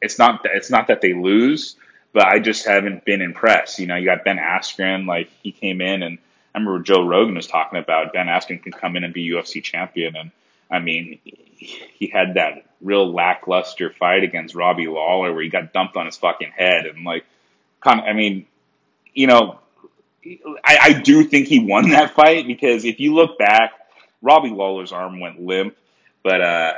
it's 0.01 0.17
not 0.17 0.41
it's 0.45 0.69
not 0.69 0.87
that 0.87 1.01
they 1.01 1.13
lose, 1.13 1.75
but 2.13 2.23
I 2.25 2.39
just 2.39 2.65
haven't 2.65 3.05
been 3.05 3.21
impressed. 3.21 3.79
You 3.79 3.87
know, 3.87 3.95
you 3.95 4.05
got 4.05 4.23
Ben 4.23 4.37
Askren, 4.37 5.07
like 5.07 5.29
he 5.43 5.51
came 5.51 5.81
in, 5.81 6.03
and 6.03 6.17
I 6.55 6.59
remember 6.59 6.79
Joe 6.83 7.05
Rogan 7.05 7.35
was 7.35 7.47
talking 7.47 7.79
about 7.79 8.13
Ben 8.13 8.27
Askren 8.27 8.63
can 8.63 8.71
come 8.71 8.95
in 8.95 9.03
and 9.03 9.13
be 9.13 9.29
UFC 9.29 9.61
champion, 9.61 10.15
and 10.15 10.31
I 10.71 10.79
mean, 10.79 11.19
he 11.57 12.07
had 12.07 12.35
that 12.35 12.65
real 12.81 13.11
lackluster 13.11 13.89
fight 13.89 14.23
against 14.23 14.55
Robbie 14.55 14.87
Lawler 14.87 15.33
where 15.33 15.43
he 15.43 15.49
got 15.49 15.73
dumped 15.73 15.97
on 15.97 16.05
his 16.05 16.15
fucking 16.15 16.51
head, 16.55 16.85
and 16.85 17.03
like, 17.03 17.25
I 17.83 18.13
mean, 18.13 18.47
you 19.13 19.27
know, 19.27 19.59
I, 20.63 20.77
I 20.81 20.93
do 20.93 21.25
think 21.25 21.47
he 21.47 21.59
won 21.59 21.89
that 21.89 22.15
fight 22.15 22.47
because 22.47 22.85
if 22.85 23.01
you 23.01 23.13
look 23.13 23.37
back, 23.37 23.73
Robbie 24.21 24.49
Lawler's 24.49 24.93
arm 24.93 25.19
went 25.19 25.41
limp, 25.41 25.75
but 26.23 26.39
uh, 26.39 26.73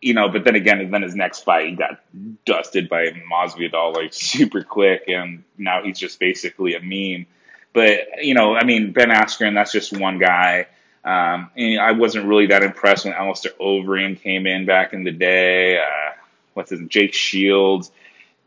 you 0.00 0.12
know, 0.12 0.28
but 0.28 0.42
then 0.42 0.56
again, 0.56 0.90
then 0.90 1.02
his 1.02 1.14
next 1.14 1.44
fight, 1.44 1.68
he 1.68 1.76
got 1.76 2.00
dusted 2.44 2.88
by 2.88 3.06
Masvidal 3.32 3.94
like 3.94 4.12
super 4.12 4.64
quick, 4.64 5.04
and 5.06 5.44
now 5.56 5.84
he's 5.84 6.00
just 6.00 6.18
basically 6.18 6.74
a 6.74 6.80
meme. 6.80 7.26
But 7.72 8.24
you 8.24 8.34
know, 8.34 8.54
I 8.54 8.64
mean, 8.64 8.92
Ben 8.92 9.10
Askren, 9.10 9.54
that's 9.54 9.72
just 9.72 9.92
one 9.98 10.18
guy. 10.18 10.66
Um, 11.04 11.50
and 11.56 11.80
I 11.80 11.92
wasn't 11.92 12.26
really 12.26 12.46
that 12.46 12.62
impressed 12.62 13.04
when 13.04 13.14
Alistair 13.14 13.52
Overeem 13.60 14.20
came 14.20 14.46
in 14.46 14.66
back 14.66 14.92
in 14.92 15.04
the 15.04 15.12
day. 15.12 15.78
Uh, 15.78 16.12
what's 16.54 16.70
his 16.70 16.80
Jake 16.88 17.14
Shields, 17.14 17.90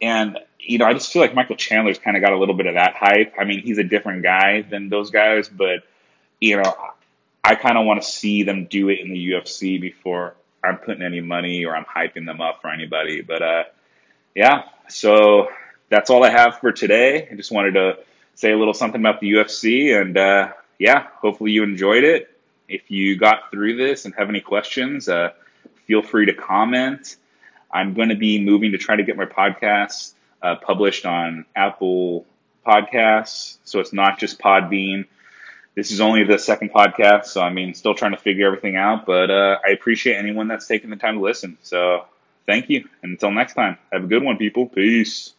and 0.01 0.37
you 0.59 0.77
know, 0.77 0.85
I 0.85 0.93
just 0.93 1.11
feel 1.11 1.21
like 1.21 1.33
Michael 1.33 1.55
Chandler's 1.55 1.99
kind 1.99 2.15
of 2.15 2.23
got 2.23 2.33
a 2.33 2.37
little 2.37 2.55
bit 2.55 2.67
of 2.67 2.75
that 2.75 2.95
hype. 2.95 3.33
I 3.39 3.43
mean, 3.43 3.61
he's 3.61 3.77
a 3.77 3.83
different 3.83 4.23
guy 4.23 4.61
than 4.61 4.89
those 4.89 5.09
guys, 5.09 5.49
but 5.49 5.83
you 6.39 6.61
know, 6.61 6.75
I 7.43 7.55
kind 7.55 7.77
of 7.77 7.85
want 7.85 8.01
to 8.01 8.07
see 8.07 8.43
them 8.43 8.65
do 8.65 8.89
it 8.89 8.99
in 8.99 9.09
the 9.09 9.31
UFC 9.31 9.79
before 9.79 10.35
I'm 10.63 10.77
putting 10.77 11.03
any 11.03 11.21
money 11.21 11.65
or 11.65 11.75
I'm 11.75 11.85
hyping 11.85 12.25
them 12.25 12.39
up 12.39 12.61
for 12.61 12.69
anybody. 12.69 13.21
But 13.21 13.41
uh, 13.41 13.63
yeah, 14.35 14.63
so 14.87 15.49
that's 15.89 16.09
all 16.09 16.23
I 16.23 16.29
have 16.29 16.59
for 16.59 16.71
today. 16.71 17.27
I 17.31 17.35
just 17.35 17.51
wanted 17.51 17.73
to 17.73 17.97
say 18.35 18.51
a 18.51 18.57
little 18.57 18.73
something 18.73 19.01
about 19.01 19.19
the 19.19 19.33
UFC, 19.33 19.99
and 19.99 20.17
uh, 20.17 20.53
yeah, 20.79 21.07
hopefully 21.15 21.51
you 21.51 21.63
enjoyed 21.63 22.03
it. 22.03 22.29
If 22.67 22.89
you 22.89 23.17
got 23.17 23.51
through 23.51 23.77
this 23.77 24.05
and 24.05 24.13
have 24.15 24.29
any 24.29 24.41
questions, 24.41 25.09
uh, 25.09 25.31
feel 25.85 26.01
free 26.01 26.25
to 26.27 26.33
comment. 26.33 27.17
I'm 27.71 27.93
going 27.93 28.09
to 28.09 28.15
be 28.15 28.39
moving 28.43 28.71
to 28.71 28.77
try 28.77 28.95
to 28.95 29.03
get 29.03 29.17
my 29.17 29.25
podcast 29.25 30.13
uh, 30.41 30.55
published 30.55 31.05
on 31.05 31.45
Apple 31.55 32.25
Podcasts, 32.65 33.57
so 33.63 33.79
it's 33.79 33.93
not 33.93 34.19
just 34.19 34.39
Podbean 34.39 35.05
this 35.75 35.91
is 35.91 36.01
only 36.01 36.23
the 36.23 36.37
second 36.37 36.71
podcast, 36.71 37.25
so 37.25 37.41
I 37.41 37.51
mean, 37.51 37.73
still 37.73 37.95
trying 37.95 38.11
to 38.11 38.17
figure 38.17 38.45
everything 38.45 38.75
out. 38.75 39.05
But 39.05 39.31
uh, 39.31 39.57
I 39.65 39.71
appreciate 39.71 40.15
anyone 40.15 40.47
that's 40.47 40.67
taking 40.67 40.89
the 40.89 40.95
time 40.95 41.15
to 41.15 41.21
listen. 41.21 41.57
So 41.63 42.05
thank 42.45 42.69
you. 42.69 42.87
And 43.01 43.13
until 43.13 43.31
next 43.31 43.55
time, 43.55 43.77
have 43.91 44.03
a 44.03 44.07
good 44.07 44.23
one, 44.23 44.37
people. 44.37 44.67
Peace. 44.67 45.33